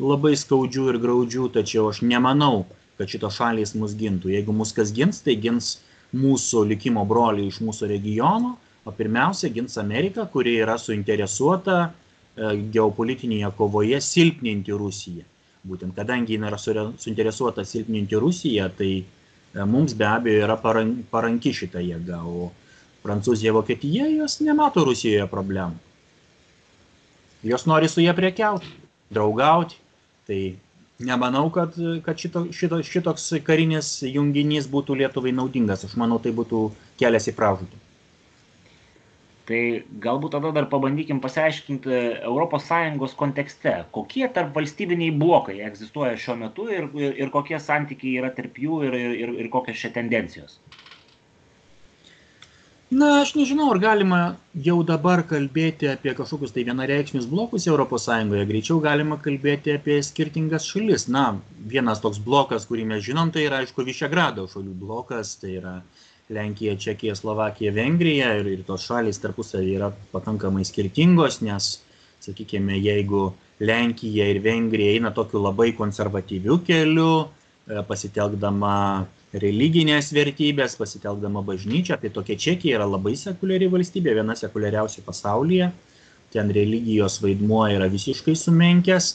labai 0.02 0.34
skaudžių 0.36 0.88
ir 0.90 0.98
graudžių, 1.00 1.48
tačiau 1.54 1.86
aš 1.92 2.02
nemanau, 2.02 2.66
kad 2.98 3.10
šitos 3.10 3.38
šalys 3.38 3.74
mus 3.78 3.96
gintų. 3.98 4.32
Jeigu 4.34 4.54
mus 4.56 4.74
kas 4.76 4.92
gins, 4.94 5.22
tai 5.24 5.36
gins 5.40 5.76
mūsų 6.16 6.66
likimo 6.72 7.04
broliai 7.08 7.48
iš 7.48 7.60
mūsų 7.64 7.88
regiono, 7.94 8.56
o 8.84 8.92
pirmiausia 8.94 9.50
gins 9.54 9.78
Amerika, 9.80 10.26
kuri 10.26 10.56
yra 10.60 10.76
suinteresuota 10.80 11.76
e, 11.86 11.90
geopolitinėje 12.74 13.52
kovoje 13.56 14.00
silpninti 14.02 14.74
Rusiją. 14.76 15.24
Būtent 15.68 15.94
kadangi 15.94 16.34
jinai 16.36 16.50
yra 16.50 16.58
suinteresuota 16.98 17.64
silpninti 17.64 18.18
Rusiją, 18.18 18.68
tai 18.76 18.90
e, 18.98 19.04
mums 19.64 19.94
be 19.94 20.08
abejo 20.08 20.42
yra 20.48 20.58
paranki 20.58 21.54
šita 21.54 21.82
jėga, 21.84 22.20
o 22.26 22.50
Prancūzija, 23.02 23.54
Vokietija, 23.54 24.06
jos 24.20 24.38
nemato 24.42 24.84
Rusijoje 24.86 25.24
problemų. 25.30 25.80
Jos 27.42 27.64
nori 27.66 27.88
su 27.90 28.02
jie 28.02 28.12
prekiauti, 28.14 28.68
draugauti. 29.10 29.78
Tai 30.28 30.38
nemanau, 31.00 31.46
kad, 31.50 31.76
kad 32.04 32.18
šito, 32.18 32.46
šito, 32.54 32.82
šitoks 32.86 33.30
karinis 33.46 33.94
junginys 34.06 34.68
būtų 34.70 34.98
Lietuvai 35.02 35.32
naudingas. 35.36 35.86
Aš 35.88 35.96
manau, 36.00 36.20
tai 36.22 36.34
būtų 36.36 36.66
kelias 37.00 37.28
į 37.30 37.36
pražūtį. 37.38 37.80
Tai 39.42 39.60
galbūt 40.04 40.36
tada 40.36 40.52
dar 40.54 40.68
pabandykim 40.70 41.18
pasiaiškinti 41.20 41.96
ES 42.22 43.14
kontekste, 43.18 43.72
kokie 43.90 44.28
tarp 44.36 44.54
valstybiniai 44.54 45.10
blokai 45.18 45.58
egzistuoja 45.66 46.14
šiuo 46.14 46.36
metu 46.44 46.68
ir, 46.70 46.86
ir, 46.94 47.16
ir 47.24 47.32
kokie 47.34 47.58
santykiai 47.58 48.20
yra 48.20 48.30
tarp 48.36 48.60
jų 48.62 48.84
ir, 48.86 48.94
ir, 48.94 49.34
ir 49.42 49.50
kokios 49.50 49.82
čia 49.82 49.90
tendencijos. 49.96 50.60
Na, 52.92 53.22
aš 53.22 53.32
nežinau, 53.38 53.70
ar 53.72 53.78
galima 53.80 54.20
jau 54.66 54.82
dabar 54.84 55.22
kalbėti 55.24 55.88
apie 55.88 56.12
kažkokius 56.16 56.52
tai 56.52 56.66
vienareikšmius 56.68 57.28
blokus 57.30 57.64
ES, 57.64 58.08
greičiau 58.50 58.82
galima 58.84 59.16
kalbėti 59.16 59.72
apie 59.78 59.96
skirtingas 60.04 60.68
šalis. 60.68 61.08
Na, 61.08 61.38
vienas 61.72 62.04
toks 62.04 62.20
blokas, 62.20 62.68
kurį 62.68 62.84
mes 62.92 63.04
žinom, 63.06 63.32
tai 63.32 63.46
yra, 63.48 63.62
aišku, 63.64 63.86
Višegrado 63.88 64.44
šalių 64.52 64.76
blokas, 64.84 65.38
tai 65.40 65.56
yra 65.62 65.78
uh, 65.80 66.02
Lenkija, 66.32 66.76
Čekija, 66.76 67.14
Slovakija, 67.14 67.72
Vengrija 67.72 68.32
ir, 68.40 68.48
ir 68.56 68.64
tos 68.66 68.86
šalys 68.88 69.20
tarpusavį 69.22 69.72
yra 69.76 69.90
pakankamai 70.12 70.64
skirtingos, 70.64 71.40
nes, 71.44 71.74
sakykime, 72.24 72.78
jeigu 72.80 73.30
Lenkija 73.62 74.28
ir 74.30 74.40
Vengrija 74.44 74.96
eina 74.96 75.12
tokiu 75.14 75.42
labai 75.42 75.72
konservatyviu 75.78 76.60
keliu, 76.66 77.26
e, 77.66 77.82
pasitelkdama 77.88 78.74
religinės 79.32 80.10
vertybės, 80.12 80.76
pasitelkdama 80.76 81.42
bažnyčią, 81.46 81.96
tai 82.00 82.10
tokia 82.12 82.36
Čekija 82.36 82.78
yra 82.78 82.86
labai 82.88 83.14
sekuliari 83.16 83.70
valstybė, 83.72 84.16
viena 84.18 84.36
sekuliariausia 84.36 85.04
pasaulyje, 85.06 85.70
ten 86.32 86.52
religijos 86.52 87.18
vaidmuo 87.22 87.64
yra 87.72 87.88
visiškai 87.92 88.34
sumenkęs, 88.36 89.12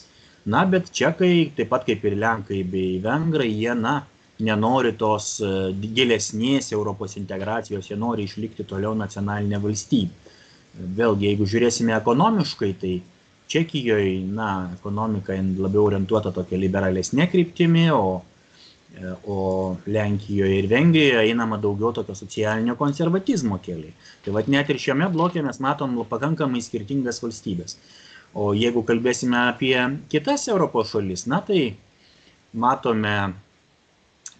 na, 0.50 0.64
bet 0.66 0.90
čekai, 0.94 1.50
taip 1.54 1.70
pat 1.70 1.86
kaip 1.86 2.04
ir 2.08 2.16
lenkai 2.18 2.62
bei 2.66 2.96
vengrai, 3.02 3.50
jie, 3.52 3.74
na, 3.78 4.00
nenori 4.42 4.94
tos 4.98 5.36
e, 5.42 5.52
gilesnės 5.94 6.72
Europos 6.72 7.16
integracijos, 7.18 7.90
jie 7.90 7.98
nori 7.98 8.26
išlikti 8.26 8.66
toliau 8.66 8.94
nacionalinė 8.98 9.60
valstybė. 9.62 10.34
Vėlgi, 10.78 11.26
jeigu 11.30 11.46
žiūrėsime 11.50 11.94
ekonomiškai, 11.96 12.72
tai 12.82 12.98
Čekijoje, 13.48 14.18
na, 14.28 14.68
ekonomika 14.76 15.32
labiau 15.32 15.86
orientuota 15.88 16.30
tokia 16.36 16.58
liberalesnė 16.60 17.30
kryptimi, 17.32 17.86
o, 17.96 18.20
o 19.26 19.76
Lenkijoje 19.86 20.58
ir 20.58 20.68
Vengrijoje 20.70 21.30
einama 21.30 21.58
daugiau 21.62 21.92
tokio 21.92 22.14
socialinio 22.14 22.76
konservatizmo 22.76 23.58
keliai. 23.62 23.94
Tai 24.24 24.34
vad 24.36 24.48
net 24.50 24.70
ir 24.70 24.80
šiame 24.82 25.08
blokė 25.12 25.42
mes 25.46 25.60
matom 25.62 25.96
pakankamai 26.10 26.62
skirtingas 26.64 27.22
valstybės. 27.22 27.78
O 28.34 28.52
jeigu 28.54 28.82
kalbėsime 28.84 29.38
apie 29.48 29.76
kitas 30.12 30.48
Europos 30.48 30.92
šalis, 30.92 31.26
na 31.26 31.40
tai 31.40 31.76
matome 32.52 33.14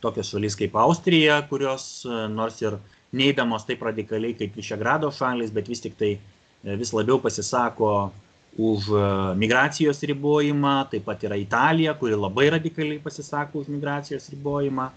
tokios 0.02 0.30
šalys 0.32 0.56
kaip 0.58 0.76
Austrija, 0.76 1.40
kurios 1.48 2.04
nors 2.30 2.60
ir 2.62 2.78
neįdamos 3.16 3.64
taip 3.68 3.82
radikaliai 3.82 4.36
kaip 4.36 4.56
Višegrado 4.56 5.10
šalis, 5.14 5.52
bet 5.54 5.68
vis 5.70 5.80
tik 5.84 5.96
tai 5.98 6.12
e, 6.18 6.76
vis 6.76 6.92
labiau 6.92 7.20
pasisako 7.22 8.10
už 8.56 8.88
e, 8.88 9.02
migracijos 9.38 10.00
ribojimą, 10.10 10.74
taip 10.92 11.04
pat 11.08 11.22
yra 11.28 11.36
Italija, 11.38 11.94
kuri 11.98 12.16
labai 12.16 12.48
radikaliai 12.56 13.02
pasisako 13.02 13.62
už 13.64 13.70
migracijos 13.74 14.30
ribojimą. 14.34 14.88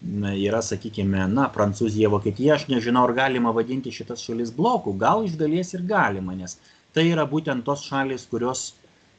Yra, 0.00 0.62
sakykime, 0.64 1.26
na, 1.28 1.50
Prancūzija, 1.52 2.08
Vokietija, 2.08 2.54
aš 2.56 2.70
nežinau, 2.72 3.02
ar 3.04 3.12
galima 3.18 3.50
vadinti 3.52 3.92
šitas 3.92 4.22
šalis 4.24 4.48
blokų, 4.56 4.94
gal 4.96 5.26
iš 5.26 5.34
dalies 5.36 5.74
ir 5.76 5.82
galima, 5.84 6.32
nes 6.32 6.56
tai 6.96 7.10
yra 7.10 7.26
būtent 7.28 7.66
tos 7.66 7.82
šalis, 7.84 8.24
kurios 8.30 8.70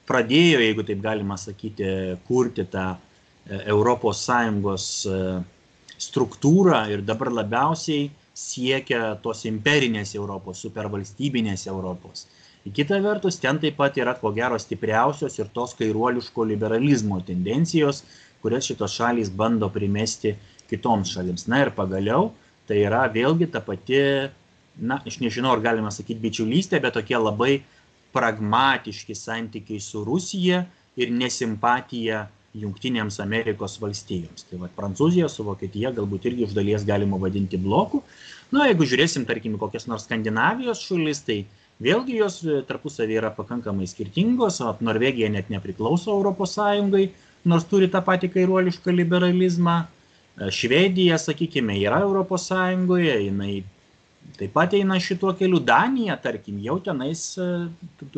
pradėjo, 0.09 0.57
jeigu 0.65 0.85
taip 0.87 1.03
galima 1.03 1.37
sakyti, 1.37 2.17
kurti 2.25 2.65
tą 2.73 2.95
ES 3.45 4.89
e, 5.05 5.21
struktūrą 6.01 6.81
ir 6.93 7.05
dabar 7.05 7.31
labiausiai 7.41 8.09
siekia 8.33 9.15
tos 9.23 9.45
imperinės 9.45 10.15
Europos, 10.15 10.61
supervalstybinės 10.65 11.67
Europos. 11.69 12.25
Į 12.61 12.71
kitą 12.77 12.99
vertus, 13.01 13.39
ten 13.41 13.57
taip 13.61 13.79
pat 13.79 13.95
yra 13.97 14.13
ko 14.19 14.29
gero 14.35 14.59
stipriausios 14.61 15.39
ir 15.39 15.49
tos 15.53 15.73
kairuoliško 15.79 16.45
liberalizmo 16.45 17.17
tendencijos, 17.25 18.03
kurias 18.41 18.67
šitos 18.69 18.93
šalys 18.99 19.31
bando 19.33 19.69
primesti 19.73 20.35
kitoms 20.69 21.15
šalims. 21.15 21.47
Na 21.49 21.63
ir 21.65 21.73
pagaliau, 21.77 22.29
tai 22.69 22.83
yra 22.85 23.07
vėlgi 23.09 23.49
ta 23.53 23.63
pati, 23.65 24.01
na, 24.77 24.99
aš 25.01 25.17
nežinau, 25.23 25.55
ar 25.55 25.63
galima 25.63 25.89
sakyti 25.93 26.21
bičiulystė, 26.21 26.81
bet 26.83 26.93
tokie 26.99 27.17
labai 27.17 27.63
pragmatiški 28.13 29.15
santykiai 29.17 29.81
su 29.81 30.03
Rusija 30.05 30.61
ir 30.99 31.11
nesimpatija 31.15 32.27
Junktinėms 32.61 33.21
Amerikos 33.23 33.77
valstijoms. 33.79 34.43
Tai 34.49 34.57
vad 34.65 34.73
Prancūzija 34.75 35.29
su 35.31 35.45
Vokietija 35.47 35.93
galbūt 35.95 36.25
irgi 36.27 36.49
iš 36.49 36.55
dalies 36.57 36.83
galima 36.87 37.19
vadinti 37.19 37.55
bloku. 37.55 38.01
Na, 38.51 38.65
jeigu 38.67 38.83
žiūrėsim, 38.83 39.23
tarkim, 39.27 39.55
kokias 39.59 39.87
nors 39.87 40.03
Skandinavijos 40.03 40.81
šalis, 40.83 41.23
tai 41.23 41.37
vėlgi 41.81 42.19
jos 42.19 42.39
e, 42.45 42.61
tarpusavį 42.67 43.17
yra 43.21 43.31
pakankamai 43.35 43.87
skirtingos, 43.89 44.61
Norvegija 44.85 45.31
net 45.33 45.49
nepriklauso 45.53 46.17
ES, 46.21 46.57
nors 47.51 47.65
turi 47.69 47.89
tą 47.89 48.03
patį 48.05 48.31
kairuolišką 48.35 48.93
liberalizmą. 48.93 49.77
E, 49.85 50.49
Švedija, 50.53 51.17
sakykime, 51.21 51.77
yra 51.81 52.03
ES, 52.05 52.49
jinai 53.25 53.53
taip 54.37 54.53
pat 54.53 54.73
eina 54.77 54.99
šituo 55.01 55.33
keliu. 55.37 55.59
Danija, 55.59 56.17
tarkim, 56.21 56.59
jau 56.61 56.77
tenais 56.83 57.23
e, 57.37 57.47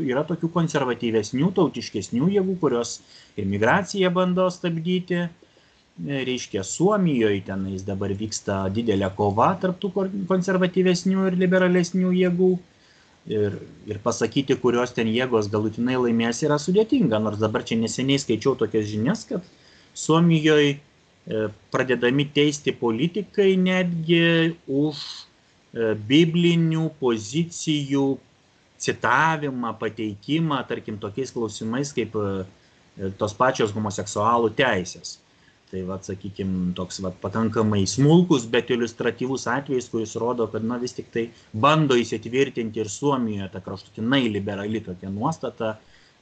yra 0.03 0.25
tokių 0.27 0.51
konservatyvesnių, 0.57 1.53
tautiškesnių 1.55 2.33
jėgų, 2.37 2.57
kurios 2.59 2.99
ir 3.37 3.47
migraciją 3.49 4.11
bando 4.13 4.49
stabdyti. 4.51 5.29
Reiškia, 6.03 6.63
Suomijoje 6.65 7.43
tenais 7.45 7.83
dabar 7.85 8.09
vyksta 8.17 8.63
didelė 8.73 9.11
kova 9.13 9.51
tarptų 9.61 9.91
konservatyvesnių 10.25 11.27
ir 11.29 11.37
liberalesnių 11.37 12.13
jėgų. 12.17 12.53
Ir, 13.23 13.53
ir 13.87 13.99
pasakyti, 14.03 14.57
kurios 14.59 14.91
ten 14.91 15.07
jėgos 15.07 15.47
galutinai 15.51 15.95
laimės 15.95 16.41
yra 16.43 16.57
sudėtinga. 16.59 17.21
Nors 17.23 17.39
dabar 17.39 17.63
čia 17.63 17.77
neseniai 17.79 18.19
skaičiau 18.19 18.57
tokias 18.59 18.89
žinias, 18.89 19.23
kad 19.29 19.45
Suomijoje 19.95 20.81
pradedami 21.71 22.25
teisti 22.35 22.73
politikai 22.75 23.53
netgi 23.55 24.57
už 24.67 24.99
E, 25.73 25.93
biblinių 25.97 26.91
pozicijų 26.99 28.05
citavimą, 28.83 29.71
pateikimą, 29.81 30.59
tarkim, 30.69 30.99
tokiais 31.01 31.33
klausimais 31.33 31.89
kaip 31.97 32.13
e, 32.21 33.09
tos 33.17 33.33
pačios 33.33 33.73
homoseksualų 33.73 34.51
teisės. 34.59 35.15
Tai, 35.73 35.81
va, 35.89 35.95
sakykime, 36.05 36.67
toks 36.77 36.99
va, 37.01 37.09
pakankamai 37.23 37.87
smulkus, 37.89 38.43
bet 38.45 38.69
iliustratyvus 38.75 39.47
atvejis, 39.49 39.87
kuris 39.89 40.11
rodo, 40.21 40.45
kad 40.51 40.61
na, 40.69 40.77
vis 40.77 40.93
tik 40.93 41.07
tai 41.09 41.23
bando 41.65 41.97
įsitvirtinti 41.97 42.83
ir 42.83 42.91
Suomijoje 42.93 43.47
ta 43.55 43.61
kraštutinai 43.65 44.27
liberali 44.29 44.83
tokia 44.85 45.09
nuostata, 45.09 45.71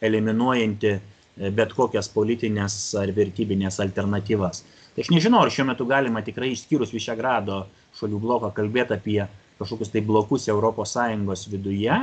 eliminuojanti 0.08 0.94
e, 0.94 1.52
bet 1.58 1.76
kokias 1.76 2.08
politinės 2.14 2.78
ar 3.02 3.12
vertybinės 3.18 3.82
alternatyvas. 3.84 4.64
Tai 4.96 5.04
aš 5.04 5.12
nežinau, 5.12 5.44
ar 5.44 5.52
šiuo 5.52 5.68
metu 5.68 5.90
galima 5.90 6.24
tikrai 6.24 6.54
išskyrus 6.56 6.96
Višegrado 6.96 7.66
šalių 8.00 8.24
bloką 8.24 8.54
kalbėti 8.56 8.96
apie 8.96 9.20
kažkokius 9.60 9.92
tai 9.92 10.08
blokus 10.08 10.48
ES 10.48 11.48
viduje, 11.52 12.00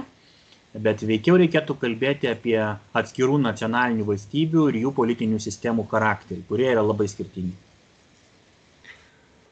bet 0.76 1.02
veikiau 1.06 1.38
reikėtų 1.40 1.76
kalbėti 1.80 2.28
apie 2.30 2.58
atskirų 2.98 3.38
nacionalinių 3.44 4.04
valstybių 4.10 4.66
ir 4.70 4.82
jų 4.82 4.92
politinių 4.98 5.40
sistemų 5.40 5.86
charakterį, 5.90 6.44
kurie 6.50 6.68
yra 6.74 6.84
labai 6.84 7.08
skirtingi. 7.08 7.56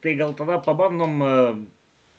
Tai 0.03 0.13
gal 0.19 0.35
tada 0.37 0.59
pabandom 0.61 1.21
e, 1.25 1.31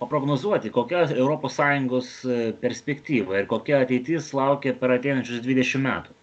paprognozuoti, 0.02 0.72
kokia 0.74 1.06
ES 1.14 2.12
perspektyva 2.61 3.42
ir 3.42 3.50
kokia 3.50 3.84
ateitis 3.84 4.32
laukia 4.34 4.74
per 4.74 4.96
ateinančius 4.98 5.44
20 5.46 5.84
metų? 5.87 6.14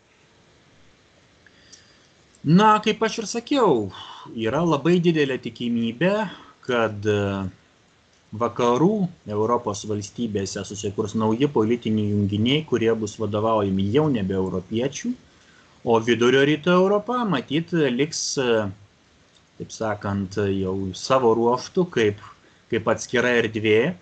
Na, 2.45 2.75
kaip 2.83 3.01
aš 3.01 3.23
ir 3.23 3.25
sakiau, 3.25 3.77
yra 4.37 4.59
labai 4.61 4.99
didelė 5.01 5.39
tikimybė, 5.41 6.13
kad 6.67 7.07
vakarų 8.33 9.07
Europos 9.29 9.83
valstybėse 9.87 10.63
susikurs 10.65 11.15
nauji 11.15 11.47
politiniai 11.51 12.11
junginiai, 12.11 12.63
kurie 12.67 12.91
bus 12.95 13.15
vadovaujami 13.21 13.85
jau 13.93 14.07
nebe 14.11 14.35
europiečių, 14.35 15.11
o 15.85 15.99
vidurio 16.01 16.41
rytų 16.47 16.73
Europa 16.73 17.21
matyt 17.29 17.71
liks, 17.73 18.23
taip 19.59 19.71
sakant, 19.71 20.39
jau 20.51 20.75
savo 20.97 21.35
ruoštų 21.37 21.85
kaip, 21.93 22.23
kaip 22.71 22.89
atskira 22.91 23.35
erdvė. 23.43 23.95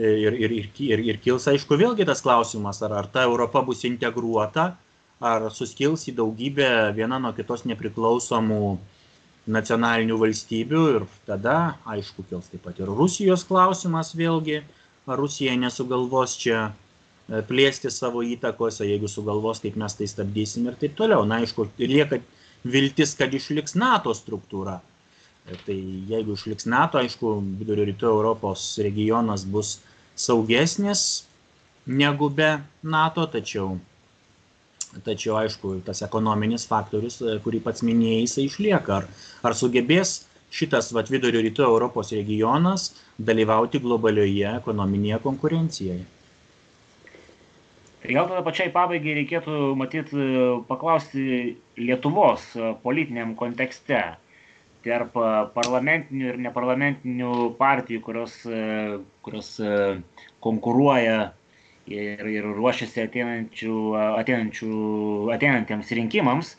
Ir, 0.00 0.36
ir, 0.38 0.52
ir, 0.54 0.66
ir, 0.86 1.00
ir 1.02 1.16
kils, 1.18 1.48
aišku, 1.50 1.74
vėlgi 1.74 2.04
tas 2.06 2.20
klausimas, 2.22 2.78
ar, 2.86 2.92
ar 2.94 3.08
ta 3.10 3.24
Europa 3.26 3.60
bus 3.66 3.82
integruota, 3.84 4.68
ar 5.20 5.48
suskils 5.50 6.06
į 6.08 6.14
daugybę 6.20 6.68
viena 6.94 7.18
nuo 7.20 7.32
kitos 7.36 7.66
nepriklausomų 7.66 8.60
nacionalinių 9.48 10.18
valstybių 10.20 10.82
ir 10.94 11.06
tada, 11.28 11.76
aišku, 11.88 12.24
kils 12.28 12.50
taip 12.52 12.64
pat 12.66 12.80
ir 12.80 12.90
Rusijos 12.90 13.44
klausimas 13.48 14.12
vėlgi, 14.16 14.60
ar 15.08 15.18
Rusija 15.20 15.54
nesugalvos 15.56 16.36
čia 16.40 16.68
e, 16.68 17.40
plėsti 17.48 17.90
savo 17.90 18.22
įtakos, 18.26 18.82
jeigu 18.84 19.08
sugalvos, 19.08 19.62
kaip 19.62 19.78
mes 19.80 19.96
tai 19.96 20.08
stabdysim 20.10 20.68
ir 20.68 20.76
taip 20.80 20.94
toliau. 20.98 21.24
Na, 21.26 21.40
aišku, 21.40 21.70
lieka 21.80 22.20
viltis, 22.64 23.16
kad 23.18 23.32
išliks 23.34 23.74
NATO 23.80 24.14
struktūra. 24.14 24.78
E, 25.48 25.56
tai 25.66 25.78
jeigu 26.10 26.36
išliks 26.36 26.68
NATO, 26.70 27.00
aišku, 27.00 27.38
vidurio 27.62 27.88
rytų 27.88 28.12
Europos 28.12 28.74
regionas 28.84 29.46
bus 29.48 29.78
saugesnis 30.20 31.24
negu 31.88 32.28
be 32.28 32.58
NATO, 32.84 33.24
tačiau 33.26 33.78
Tačiau, 34.90 35.36
aišku, 35.38 35.76
tas 35.86 36.02
ekonominis 36.02 36.66
faktorius, 36.66 37.20
e, 37.22 37.36
kurį 37.44 37.60
pats 37.62 37.84
minėjai, 37.86 38.24
jisai 38.24 38.46
išlieka. 38.48 38.96
Ar, 38.96 39.06
ar 39.46 39.54
sugebės 39.54 40.16
šitas 40.50 40.90
vat, 40.96 41.12
vidurio 41.14 41.42
rytų 41.44 41.62
Europos 41.62 42.10
regionas 42.10 42.88
dalyvauti 43.18 43.78
globalioje 43.84 44.56
ekonominėje 44.56 45.20
konkurencijoje? 45.22 46.02
Tai 48.00 48.16
gal 48.16 48.26
tada 48.32 48.42
pačiai 48.42 48.72
pabaigai 48.74 49.14
reikėtų, 49.20 49.56
matyt, 49.78 50.10
paklausti 50.66 51.54
Lietuvos 51.78 52.48
politiniam 52.82 53.36
kontekste 53.38 54.00
tarp 54.82 55.12
parlamentinių 55.54 56.30
ir 56.32 56.38
neparlamentinių 56.40 57.34
partijų, 57.58 58.00
kurios, 58.06 58.38
kurios 59.20 59.50
konkuruoja 60.40 61.18
ir, 61.90 62.22
ir 62.30 62.46
ruošiasi 62.56 63.04
ateinančių, 63.04 63.76
ateinančių, 64.20 64.72
ateinantiems 65.34 65.92
rinkimams, 65.98 66.54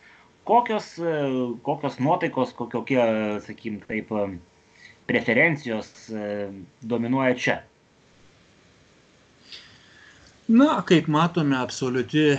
kokios, 0.48 0.94
kokios 1.66 2.00
nuotaikos, 2.04 2.54
kokie, 2.60 3.02
sakykim, 3.46 3.80
taip, 3.88 4.12
preferencijos 5.10 5.92
dominuoja 6.88 7.36
čia? 7.36 7.58
Na, 10.52 10.82
kaip 10.88 11.08
matome, 11.08 11.56
absoliuti 11.56 12.36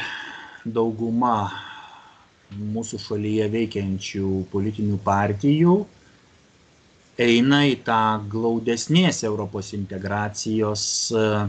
dauguma 0.69 1.49
mūsų 2.53 2.99
šalyje 3.01 3.49
veikiančių 3.55 4.29
politinių 4.53 4.99
partijų 5.07 5.77
eina 7.23 7.63
į 7.71 7.79
tą 7.87 8.03
glaudesnės 8.33 9.23
Europos 9.25 9.73
integracijos 9.77 10.85
uh, 11.17 11.47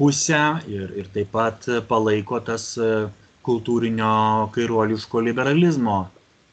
pusę 0.00 0.40
ir, 0.72 0.94
ir 0.96 1.08
taip 1.12 1.28
pat 1.34 1.66
palaiko 1.88 2.40
tas 2.40 2.72
e, 2.80 2.88
kultūrinio 3.44 4.48
kairuoliško 4.54 5.20
liberalizmo 5.26 6.06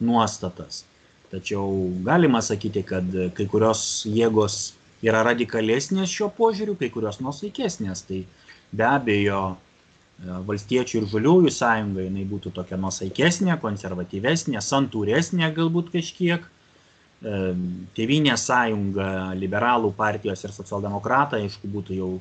nuostatas. 0.03 0.83
Tačiau 1.31 1.69
galima 2.07 2.41
sakyti, 2.43 2.83
kad 2.87 3.15
kai 3.35 3.47
kurios 3.51 4.03
jėgos 4.07 4.59
yra 5.03 5.23
radikalesnės 5.27 6.11
šio 6.11 6.29
požiūriu, 6.35 6.75
kai 6.79 6.91
kurios 6.91 7.21
nusaikesnės. 7.23 8.03
Tai 8.07 8.21
be 8.75 8.87
abejo, 8.87 9.41
e, 9.55 10.37
valstiečių 10.51 11.01
ir 11.01 11.09
žaliųjų 11.15 11.55
sąjunga 11.61 12.07
jinai 12.07 12.27
būtų 12.27 12.51
tokia 12.59 12.79
nusaikesnė, 12.83 13.55
konservatyvesnė, 13.63 14.59
santūresnė 14.63 15.53
galbūt 15.55 15.91
kažkiek. 15.95 16.47
E, 16.47 17.43
Tevinė 17.95 18.35
sąjunga, 18.39 19.11
liberalų 19.39 19.95
partijos 19.95 20.43
ir 20.43 20.55
socialdemokratai, 20.55 21.45
aišku, 21.47 21.71
būtų 21.79 22.03
jau 22.03 22.15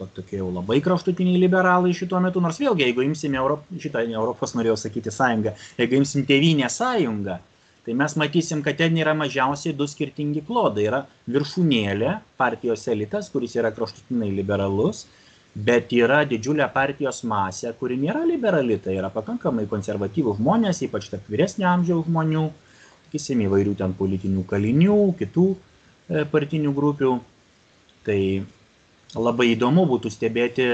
to, 0.00 0.08
tokie 0.16 0.40
jau 0.40 0.48
labai 0.52 0.80
kraštutiniai 0.84 1.40
liberalai 1.42 1.92
šituo 1.96 2.20
metu, 2.24 2.42
nors 2.42 2.58
vėlgi, 2.60 2.86
jeigu 2.88 3.04
imsime 3.04 3.38
Europ, 3.40 3.68
šitą 3.84 4.02
Europos, 4.08 4.54
norėjau 4.56 4.78
sakyti, 4.80 5.12
sąjungą, 5.14 5.54
jeigu 5.78 5.98
imsim 6.00 6.26
tėvynę 6.28 6.70
sąjungą, 6.72 7.38
tai 7.86 7.96
mes 8.00 8.16
matysim, 8.20 8.64
kad 8.64 8.78
ten 8.80 8.96
yra 9.00 9.14
mažiausiai 9.16 9.76
du 9.76 9.88
skirtingi 9.88 10.44
klodai. 10.46 10.86
Yra 10.90 11.00
viršūnėlė, 11.32 12.18
partijos 12.40 12.86
elitas, 12.92 13.30
kuris 13.32 13.56
yra 13.58 13.72
kraštutinai 13.76 14.30
liberalus, 14.36 15.06
bet 15.54 15.92
yra 15.96 16.22
didžiulė 16.28 16.68
partijos 16.72 17.24
masė, 17.26 17.72
kuri 17.78 17.98
nėra 18.00 18.22
liberali, 18.28 18.78
tai 18.82 18.96
yra 19.00 19.10
pakankamai 19.12 19.66
konservatyvų 19.70 20.36
žmonės, 20.38 20.84
ypač 20.86 21.10
tarp 21.10 21.26
vyresnio 21.32 21.68
amžiaus 21.72 22.06
žmonių, 22.06 22.46
sakysim, 23.08 23.42
įvairių 23.48 23.74
ten 23.80 23.96
politinių 23.98 24.46
kalinių, 24.48 25.00
kitų 25.18 25.48
e, 25.50 26.24
partinių 26.30 26.72
grupių. 26.76 27.18
Tai 28.06 28.20
labai 29.16 29.52
įdomu 29.54 29.86
būtų 29.90 30.12
stebėti 30.12 30.66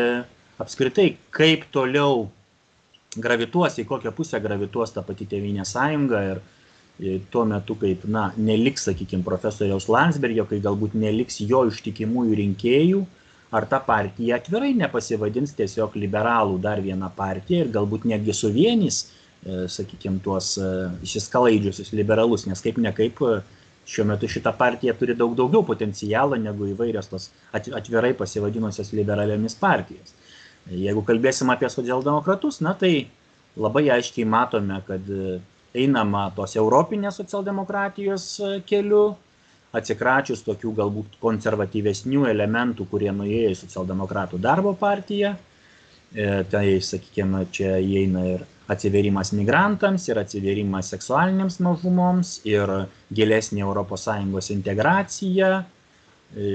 apskritai, 0.60 1.16
kaip 1.34 1.66
toliau 1.72 2.26
gravituos, 3.16 3.78
į 3.80 3.86
kokią 3.88 4.12
pusę 4.16 4.40
gravituos 4.44 4.92
ta 4.92 5.04
pati 5.04 5.26
Tevinė 5.28 5.64
sąjunga 5.68 6.22
ir, 6.32 6.42
tuo 7.32 7.44
metu, 7.48 7.76
kaip, 7.80 8.06
na, 8.08 8.30
neliks, 8.36 8.86
sakykime, 8.88 9.24
profesoriaus 9.24 9.88
Landsbergio, 9.92 10.46
kai 10.48 10.62
galbūt 10.64 10.96
neliks 10.96 11.42
jo 11.44 11.66
ištikimųjų 11.68 12.38
rinkėjų, 12.40 13.02
ar 13.56 13.66
ta 13.68 13.80
partija 13.84 14.38
atvirai 14.40 14.72
nepasivadins 14.76 15.54
tiesiog 15.56 15.96
liberalų 16.00 16.56
dar 16.64 16.80
vieną 16.84 17.10
partiją 17.16 17.66
ir 17.66 17.74
galbūt 17.74 18.08
netgi 18.08 18.34
suvienys, 18.34 19.02
e, 19.44 19.66
sakykime, 19.70 20.22
tuos 20.24 20.54
e, 20.56 20.70
išsiskalaidžiusius 21.06 21.92
liberalus, 21.96 22.46
nes 22.48 22.64
kaip 22.64 22.80
nekaip 22.82 23.20
šiuo 23.86 24.06
metu 24.10 24.28
šita 24.28 24.52
partija 24.58 24.94
turi 24.98 25.14
daug 25.14 25.36
daugiau 25.38 25.62
potencialo 25.66 26.38
negu 26.40 26.70
įvairios 26.72 27.10
tos 27.10 27.28
atvirai 27.54 28.12
pasivadinusios 28.18 28.92
liberaliomis 28.98 29.54
partijos. 29.60 30.14
Jeigu 30.66 31.04
kalbėsim 31.06 31.52
apie 31.54 31.70
socialdemokratus, 31.70 32.58
na 32.66 32.74
tai 32.74 33.06
labai 33.56 33.86
aiškiai 33.94 34.26
matome, 34.26 34.80
kad 34.88 35.06
einama 35.76 36.26
tos 36.34 36.56
europinės 36.58 37.20
socialdemokratijos 37.20 38.26
keliu, 38.66 39.04
atsikračius 39.76 40.42
tokių 40.46 40.72
galbūt 40.80 41.18
konservatyvesnių 41.22 42.26
elementų, 42.30 42.86
kurie 42.90 43.12
nuėjo 43.12 43.52
į 43.52 43.60
socialdemokratų 43.60 44.40
darbo 44.42 44.72
partiją. 44.78 45.34
E, 46.14 46.26
tai, 46.50 46.78
sakykime, 46.80 47.44
čia 47.52 47.76
įeina 47.82 48.22
ir 48.30 48.44
atsiverimas 48.72 49.32
migrantams 49.36 50.08
ir 50.10 50.18
atsiverimas 50.20 50.90
seksualinėms 50.94 51.60
mažumoms 51.62 52.40
ir 52.48 52.72
gilesnė 53.14 53.62
ES 53.66 54.50
integracija, 54.54 55.50
e, 56.34 56.48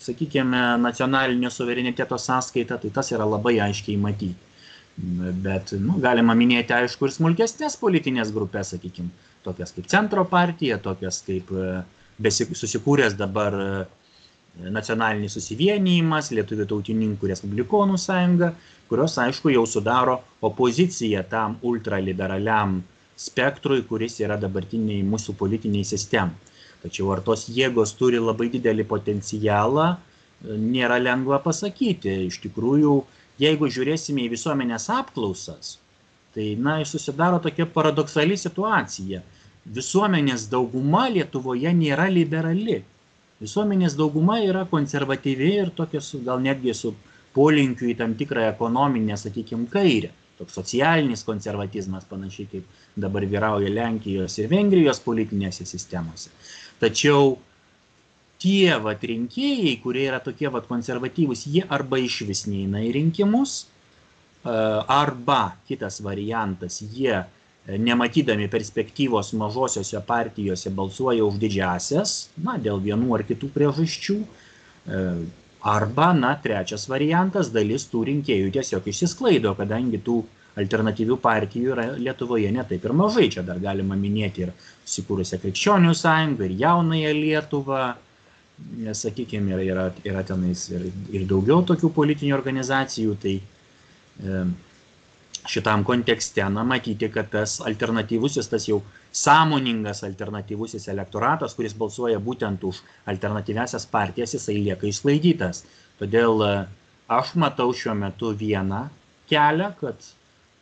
sakykime, 0.00 0.62
nacionalinio 0.82 1.50
suvereniteto 1.50 2.18
sąskaita, 2.18 2.78
tai 2.82 2.90
tas 2.90 3.12
yra 3.12 3.24
labai 3.24 3.58
aiškiai 3.68 3.96
matyti. 3.96 4.34
Bet 4.96 5.74
nu, 5.76 5.98
galima 6.00 6.32
minėti, 6.36 6.72
aišku, 6.72 7.08
ir 7.08 7.12
smulkesnės 7.12 7.76
politinės 7.80 8.32
grupės, 8.32 8.72
sakykime, 8.72 9.10
tokias 9.44 9.74
kaip 9.76 9.88
Centro 9.92 10.24
partija, 10.28 10.78
tokias 10.80 11.20
kaip 11.26 11.52
e, 11.52 11.82
susikūręs 12.56 13.16
dabar 13.16 13.56
nacionalinis 14.56 15.36
susivienijimas, 15.36 16.30
Lietuvų 16.32 16.66
tautininkų 16.70 17.30
respublikonų 17.30 17.98
sąjunga, 18.00 18.52
kurios, 18.88 19.16
aišku, 19.20 19.52
jau 19.52 19.64
sudaro 19.68 20.20
opoziciją 20.44 21.24
tam 21.30 21.58
ultraliberaliam 21.62 22.80
spektrui, 23.16 23.82
kuris 23.88 24.20
yra 24.20 24.38
dabartiniai 24.40 25.04
mūsų 25.04 25.36
politiniai 25.36 25.84
sistemai. 25.84 26.36
Tačiau 26.82 27.10
ar 27.14 27.22
tos 27.26 27.46
jėgos 27.50 27.94
turi 27.98 28.20
labai 28.22 28.48
didelį 28.52 28.84
potencialą, 28.88 29.86
nėra 30.44 30.98
lengva 31.02 31.40
pasakyti. 31.42 32.12
Iš 32.28 32.40
tikrųjų, 32.44 32.96
jeigu 33.42 33.70
žiūrėsime 33.72 34.26
į 34.26 34.32
visuomenės 34.36 34.90
apklausas, 34.92 35.76
tai, 36.36 36.52
na, 36.60 36.78
susidaro 36.84 37.40
tokia 37.42 37.66
paradoksali 37.66 38.36
situacija. 38.38 39.22
Visuomenės 39.66 40.46
dauguma 40.52 41.08
Lietuvoje 41.10 41.72
nėra 41.74 42.06
liberali 42.12 42.84
visuomenės 43.42 43.96
dauguma 43.98 44.38
yra 44.44 44.64
konservatyvi 44.70 45.50
ir 45.62 45.72
tokia 45.76 46.00
su, 46.00 46.22
gal 46.24 46.40
netgi 46.44 46.74
su 46.74 46.94
polinkiu 47.36 47.90
į 47.92 47.96
tam 47.98 48.14
tikrą 48.16 48.46
ekonominę, 48.52 49.18
sakykime, 49.20 49.68
kairę. 49.72 50.12
Toks 50.36 50.56
socialinis 50.58 51.24
konservatizmas, 51.24 52.04
panašiai 52.08 52.48
kaip 52.50 52.80
dabar 53.04 53.24
vyrauja 53.28 53.70
Lenkijos 53.72 54.36
ir 54.40 54.50
Vengrijos 54.52 55.00
politinėse 55.04 55.64
sistemose. 55.68 56.32
Tačiau 56.80 57.36
tie 58.42 58.76
vat 58.84 59.04
rinkėjai, 59.04 59.78
kurie 59.80 60.04
yra 60.10 60.20
tokie 60.24 60.50
vat 60.52 60.68
konservatyvūs, 60.68 61.46
jie 61.48 61.64
arba 61.72 62.00
iš 62.00 62.20
vis 62.28 62.44
neina 62.50 62.82
į 62.84 62.92
rinkimus, 62.98 63.54
e, 63.64 64.52
arba 64.52 65.40
kitas 65.68 66.02
variantas, 66.04 66.82
jie 66.84 67.22
nematydami 67.66 68.46
perspektyvos 68.48 69.32
mažosiose 69.34 70.00
partijose 70.06 70.70
balsuoja 70.70 71.24
už 71.26 71.40
didžiasias, 71.42 72.14
na, 72.38 72.54
dėl 72.62 72.78
vienų 72.82 73.16
ar 73.18 73.24
kitų 73.26 73.50
priežasčių. 73.54 74.16
E, 74.22 75.02
arba, 75.66 76.12
na, 76.14 76.36
trečias 76.38 76.86
variantas, 76.86 77.50
dalis 77.50 77.88
tų 77.90 78.04
rinkėjų 78.12 78.52
tiesiog 78.54 78.86
išsisklaido, 78.86 79.54
kadangi 79.58 79.98
tų 79.98 80.20
alternatyvių 80.56 81.16
partijų 81.20 81.72
yra 81.74 81.86
Lietuvoje 81.98 82.52
netaip 82.54 82.84
ir 82.86 82.94
mažai. 82.96 83.26
Čia 83.34 83.42
dar 83.44 83.58
galima 83.60 83.98
minėti 83.98 84.46
ir 84.46 84.52
susikūrusią 84.86 85.40
krikščionių 85.42 85.94
sąjungą, 85.98 86.46
ir 86.46 86.60
jaunąją 86.62 87.14
Lietuvą. 87.18 87.86
Sakykime, 88.96 89.52
yra, 89.52 89.64
yra, 89.66 89.82
yra 90.06 90.22
tenais 90.24 90.62
ir, 90.70 90.86
ir 91.12 91.26
daugiau 91.28 91.60
tokių 91.68 91.90
politinių 91.92 92.32
organizacijų, 92.38 93.16
tai 93.20 93.34
e, 93.36 94.38
šitam 95.50 95.84
kontekste, 95.86 96.44
na, 96.52 96.64
matyti, 96.66 97.08
kad 97.12 97.30
tas 97.32 97.58
alternatyvusis, 97.64 98.48
tas 98.50 98.66
jau 98.68 98.80
sąmoningas 99.16 100.02
alternatyvusis 100.06 100.88
elektoratas, 100.92 101.54
kuris 101.56 101.74
balsuoja 101.78 102.18
būtent 102.22 102.64
už 102.68 102.82
alternatyvesias 103.12 103.86
partijas, 103.90 104.34
jisai 104.36 104.58
lieka 104.60 104.88
išsklaidytas. 104.90 105.62
Todėl 106.00 106.42
e, 106.44 106.50
aš 107.08 107.34
matau 107.40 107.70
šiuo 107.76 107.94
metu 107.96 108.34
vieną 108.36 108.86
kelią, 109.30 109.70
kad 109.80 110.10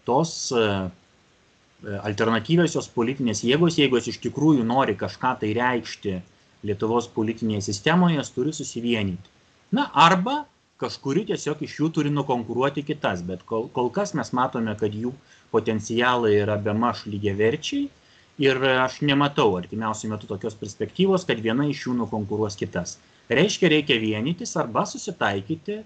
tos 0.07 0.37
e, 0.55 0.62
e, 0.62 1.99
alternatyviosios 2.11 2.91
politinės 2.95 3.43
jėgos, 3.47 3.80
jeigu 3.80 3.99
jos 3.99 4.12
iš 4.14 4.20
tikrųjų 4.28 4.66
nori 4.68 4.97
kažką 5.01 5.37
tai 5.43 5.53
reikšti 5.59 6.20
Lietuvos 6.64 7.11
politinėje 7.12 7.66
sistemoje, 7.66 8.16
jos 8.16 8.30
turi 8.32 8.53
susivienyti. 8.57 9.32
Na, 9.76 9.91
arba 9.93 10.45
kažkuri 10.83 11.25
tiesiog 11.31 11.62
iš 11.62 11.77
jų 11.81 11.91
turi 11.97 12.11
nukonkuruoti 12.14 12.83
kitas, 12.87 13.22
bet 13.27 13.45
kol, 13.49 13.68
kol 13.75 13.91
kas 13.95 14.14
mes 14.18 14.33
matome, 14.37 14.75
kad 14.79 14.95
jų 14.95 15.12
potencialai 15.55 16.35
yra 16.41 16.57
be 16.61 16.75
maž 16.75 17.05
lygiaverčiai 17.07 17.89
ir 18.43 18.62
aš 18.83 18.99
nematau 19.07 19.53
artimiausių 19.61 20.11
metų 20.11 20.31
tokios 20.33 20.57
perspektyvos, 20.59 21.27
kad 21.29 21.39
viena 21.43 21.68
iš 21.70 21.87
jų 21.87 21.99
nukonkuruos 22.01 22.59
kitas. 22.59 22.99
Reiškia, 23.31 23.70
reikia 23.70 23.99
vienytis 24.03 24.57
arba 24.61 24.83
susitaikyti 24.89 25.79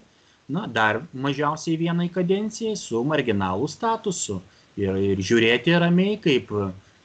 na, 0.49 0.65
dar 0.67 1.03
mažiausiai 1.13 1.77
vienai 1.77 2.09
kadencijai 2.11 2.75
su 2.79 3.03
marginalų 3.05 3.69
statusu 3.69 4.39
ir, 4.79 4.97
ir 5.13 5.21
žiūrėti 5.21 5.77
ramiai, 5.79 6.17
kaip 6.21 6.51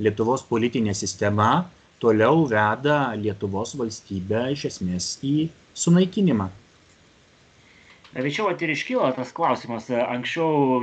Lietuvos 0.03 0.43
politinė 0.49 0.91
sistema 0.99 1.69
toliau 2.03 2.49
veda 2.51 3.13
Lietuvos 3.15 3.77
valstybę 3.79 4.49
iš 4.57 4.65
esmės 4.73 5.13
į 5.23 5.37
sunaikinimą. 5.79 6.49
Tačiau 8.15 8.53
ir 8.63 8.71
iškyla 8.71 9.11
tas 9.17 9.33
klausimas. 9.35 9.89
Anksčiau 9.91 10.79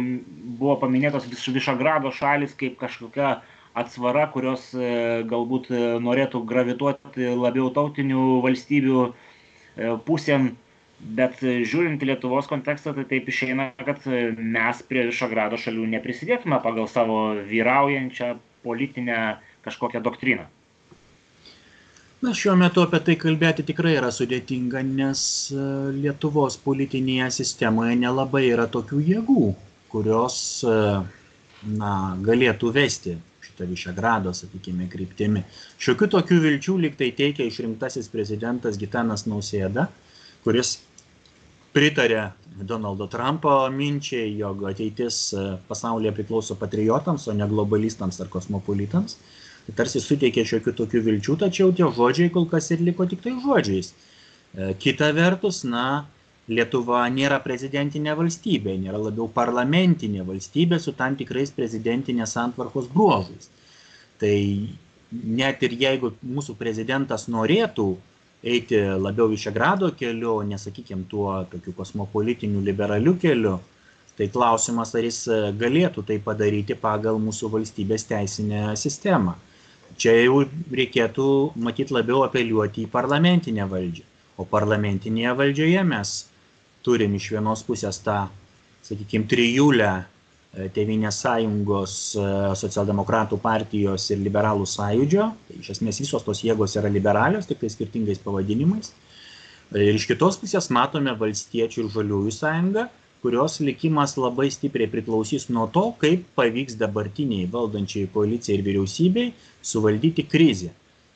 buvo 0.59 0.75
paminėtos 0.81 1.29
Višagrado 1.31 2.11
šalis 2.11 2.57
kaip 2.59 2.75
kažkokia 2.81 3.37
atsvara, 3.73 4.25
kurios 4.33 4.65
e, 4.75 5.23
galbūt 5.31 5.69
e, 5.71 5.79
norėtų 6.03 6.41
gravituoti 6.47 7.29
labiau 7.39 7.69
tautinių 7.71 8.41
valstybių 8.43 9.05
e, 9.07 9.13
pusėn 10.09 10.51
bet 11.01 11.39
žiūrint 11.41 12.03
į 12.03 12.11
lietuvos 12.11 12.51
kontekstą 12.51 12.91
tai 12.97 13.07
taip 13.09 13.31
išeina 13.31 13.71
kad 13.79 14.03
mes 14.37 14.83
prie 14.91 15.07
višegrado 15.07 15.57
šalių 15.57 15.87
neprisidėtume 15.95 16.59
pagal 16.61 16.91
savo 16.91 17.21
vyraujančią 17.47 18.35
politinę 18.67 19.21
kažkokią 19.65 20.03
doktriną 20.03 20.45
Na, 22.21 22.35
šiuo 22.37 22.53
metu 22.53 22.83
apie 22.85 22.99
tai 23.01 23.15
kalbėti 23.17 23.63
tikrai 23.65 23.95
yra 23.97 24.11
sudėtinga, 24.13 24.83
nes 24.85 25.21
e, 25.49 25.63
Lietuvos 25.95 26.59
politinėje 26.61 27.31
sistemoje 27.39 27.95
nelabai 27.97 28.43
yra 28.45 28.67
tokių 28.75 28.99
jėgų, 29.07 29.45
kurios 29.89 30.35
e, 30.61 30.75
na, 31.79 31.95
galėtų 32.27 32.69
vesti 32.75 33.15
šitą 33.47 33.65
Višegrado, 33.71 34.35
sakykime, 34.37 34.85
kryptimi. 34.93 35.41
Šiokių 35.81 36.11
tokių 36.13 36.39
vilčių 36.45 36.77
liktai 36.85 37.09
teikia 37.17 37.49
išrinktasis 37.49 38.13
prezidentas 38.13 38.77
Gitanas 38.77 39.25
Nausėda, 39.25 39.89
kuris 40.45 40.75
pritarė 41.73 42.27
Donaldo 42.61 43.09
Trumpo 43.09 43.57
minčiai, 43.73 44.29
jog 44.37 44.67
ateitis 44.69 45.23
e, 45.33 45.51
pasaulyje 45.65 46.13
priklauso 46.21 46.61
patriotams, 46.61 47.25
o 47.25 47.33
ne 47.33 47.49
globalistams 47.49 48.21
ar 48.21 48.29
kosmopolitams. 48.29 49.17
Tai 49.17 49.40
tarsi 49.77 50.01
suteikė 50.03 50.45
šiokių 50.47 50.73
tokių 50.79 51.03
vilčių, 51.07 51.37
tačiau 51.43 51.71
tie 51.75 51.87
žodžiai 51.97 52.31
kol 52.33 52.47
kas 52.51 52.71
ir 52.75 52.83
liko 52.87 53.07
tik 53.09 53.23
tai 53.25 53.35
žodžiais. 53.43 53.91
E, 53.91 54.73
kita 54.79 55.11
vertus, 55.17 55.63
na, 55.67 56.05
Lietuva 56.51 57.05
nėra 57.13 57.37
prezidentinė 57.39 58.15
valstybė, 58.17 58.73
nėra 58.81 58.97
labiau 58.99 59.27
parlamentinė 59.31 60.25
valstybė 60.27 60.79
su 60.81 60.91
tam 60.97 61.15
tikrais 61.15 61.53
prezidentinės 61.55 62.33
santvarkos 62.35 62.89
bruožais. 62.91 63.51
Tai 64.19 64.35
net 65.11 65.61
ir 65.63 65.75
jeigu 65.79 66.11
mūsų 66.25 66.57
prezidentas 66.59 67.27
norėtų 67.31 67.85
eiti 68.41 68.81
labiau 69.05 69.29
Višegrado 69.31 69.91
keliu, 69.97 70.39
o 70.39 70.47
nesakykime 70.47 71.05
tuo 71.09 71.43
tokiu 71.51 71.75
kosmopolitiniu 71.77 72.63
liberaliu 72.65 73.13
keliu, 73.21 73.59
tai 74.17 74.27
klausimas, 74.33 74.95
ar 74.97 75.05
jis 75.07 75.21
galėtų 75.61 76.03
tai 76.09 76.17
padaryti 76.25 76.75
pagal 76.75 77.21
mūsų 77.21 77.53
valstybės 77.55 78.09
teisinę 78.09 78.73
sistemą. 78.81 79.37
Čia 80.01 80.15
jau 80.23 80.41
reikėtų 80.73 81.27
matyti 81.61 81.93
labiau 81.93 82.23
apeliuoti 82.25 82.85
į 82.85 82.91
parlamentinę 82.93 83.67
valdžią. 83.69 84.07
O 84.41 84.47
parlamentinėje 84.49 85.35
valdžioje 85.37 85.83
mes 85.85 86.13
turim 86.85 87.13
iš 87.19 87.27
vienos 87.35 87.61
pusės 87.67 87.99
tą, 88.01 88.23
sakykime, 88.87 89.27
trijulę 89.29 89.91
E, 90.51 90.67
Tevinės 90.75 91.21
sąjungos, 91.23 91.91
e, 92.19 92.23
socialdemokratų 92.59 93.37
partijos 93.39 94.09
ir 94.11 94.19
liberalų 94.19 94.65
sąjūdžio. 94.67 95.27
Tai 95.47 95.59
iš 95.61 95.69
esmės 95.77 96.01
visos 96.03 96.25
tos 96.27 96.41
jėgos 96.43 96.75
yra 96.79 96.91
liberalios, 96.91 97.47
tik 97.47 97.61
tai 97.61 97.69
skirtingais 97.71 98.19
pavadinimais. 98.23 98.91
E, 99.71 99.85
ir 99.85 99.95
iš 99.95 100.09
kitos 100.09 100.41
pusės 100.41 100.67
matome 100.75 101.13
valstiečių 101.21 101.85
ir 101.85 101.93
žaliųjų 101.95 102.35
sąjungą, 102.35 102.89
kurios 103.21 103.59
likimas 103.61 104.15
labai 104.17 104.49
stipriai 104.51 104.89
priklausys 104.89 105.47
nuo 105.53 105.67
to, 105.73 105.83
kaip 106.01 106.25
pavyks 106.37 106.77
dabartiniai 106.81 107.49
valdančiai 107.53 108.09
koalicijai 108.13 108.57
ir 108.57 108.63
vyriausybei 108.65 109.27
suvaldyti 109.71 110.25
krizę. 110.31 110.71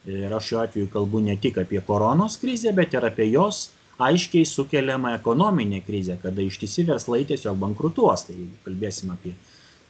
Ir 0.06 0.34
aš 0.38 0.51
šiuo 0.51 0.60
atveju 0.62 0.91
kalbu 0.93 1.24
ne 1.26 1.34
tik 1.41 1.58
apie 1.58 1.82
koronos 1.82 2.38
krizę, 2.38 2.76
bet 2.78 2.93
ir 2.93 3.08
apie 3.10 3.26
jos 3.32 3.70
aiškiai 4.06 4.45
sukeliama 4.45 5.16
ekonominė 5.18 5.82
krizė, 5.88 6.20
kada 6.22 6.43
ištisi 6.45 6.86
verslai 6.86 7.24
tiesiog 7.26 7.58
bankrutuos. 7.58 8.28
Tai 8.28 8.36
jeigu 8.36 8.60
kalbėsim 8.68 9.14
apie, 9.16 9.34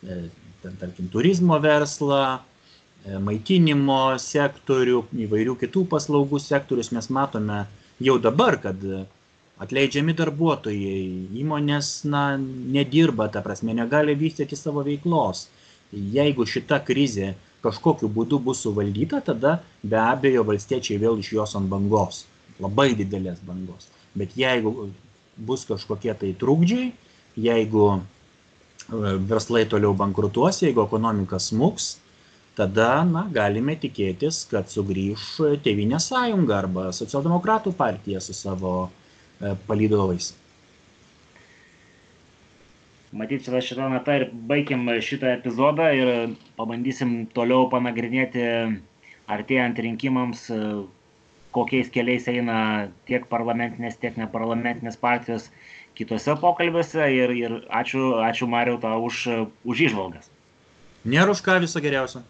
e, 0.06 0.20
tarkim, 0.64 1.10
turizmo 1.12 1.60
verslą, 1.60 2.22
e, 3.04 3.18
maitinimo 3.28 4.16
sektorių, 4.22 5.04
įvairių 5.28 5.58
kitų 5.66 5.84
paslaugų 5.92 6.40
sektorius, 6.40 6.94
mes 6.96 7.10
matome 7.10 7.66
jau 8.00 8.16
dabar, 8.22 8.62
kad 8.62 8.80
atleidžiami 9.62 10.16
darbuotojai, 10.18 11.32
įmonės 11.40 11.92
na, 12.12 12.26
nedirba, 12.38 13.30
ta 13.32 13.44
prasme, 13.46 13.76
negali 13.78 14.16
vystyti 14.20 14.58
savo 14.60 14.84
veiklos. 14.86 15.48
Jeigu 15.96 16.48
šita 16.50 16.82
krizė 16.84 17.34
kažkokiu 17.66 18.10
būdu 18.12 18.40
bus 18.44 18.64
suvaldyta, 18.66 19.22
tada 19.26 19.60
be 19.84 19.98
abejo 20.02 20.44
valstiečiai 20.48 21.00
vėl 21.02 21.22
iš 21.22 21.32
jos 21.38 21.56
ant 21.58 21.70
bangos, 21.72 22.26
labai 22.60 22.92
didelės 23.00 23.40
bangos. 23.48 23.88
Bet 24.16 24.36
jeigu 24.38 24.90
bus 25.38 25.66
kažkokie 25.68 26.14
tai 26.20 26.34
trukdžiai, 26.40 26.92
jeigu 27.48 27.86
e, 27.96 28.02
verslai 29.32 29.66
toliau 29.72 29.96
bankrutuos, 29.98 30.62
jeigu 30.64 30.84
ekonomika 30.84 31.40
smuks, 31.40 31.96
tada 32.60 33.04
na, 33.08 33.26
galime 33.32 33.76
tikėtis, 33.80 34.44
kad 34.52 34.70
sugrįž 34.72 35.58
Tevinė 35.64 36.00
sąjunga 36.00 36.62
arba 36.62 36.86
socialdemokratų 36.96 37.76
partija 37.76 38.22
su 38.24 38.36
savo 38.36 38.76
palydovais. 39.68 40.34
Matyt, 43.16 43.48
šitą 43.48 43.88
natą 43.94 44.18
ir 44.20 44.26
baigiam 44.50 44.90
šitą 45.00 45.30
epizodą 45.38 45.88
ir 45.96 46.10
pabandysim 46.58 47.14
toliau 47.36 47.70
panagrinėti 47.72 48.44
artėjant 49.32 49.80
rinkimams, 49.80 50.50
kokiais 51.56 51.88
keliais 51.94 52.28
eina 52.28 52.58
tiek 53.08 53.24
parlamentinės, 53.32 53.96
tiek 54.02 54.20
neparlamentinės 54.20 55.00
partijos 55.00 55.48
kitose 55.96 56.36
pokalbiuose 56.42 57.08
ir, 57.16 57.32
ir 57.40 57.58
ačiū, 57.72 58.18
ačiū 58.28 58.50
Mariu 58.52 58.76
tau 58.84 59.06
už, 59.08 59.22
už 59.64 59.86
išvalgas. 59.90 60.28
Nėra 61.08 61.32
už 61.32 61.44
ką 61.46 61.62
viso 61.64 61.80
geriausio. 61.80 62.26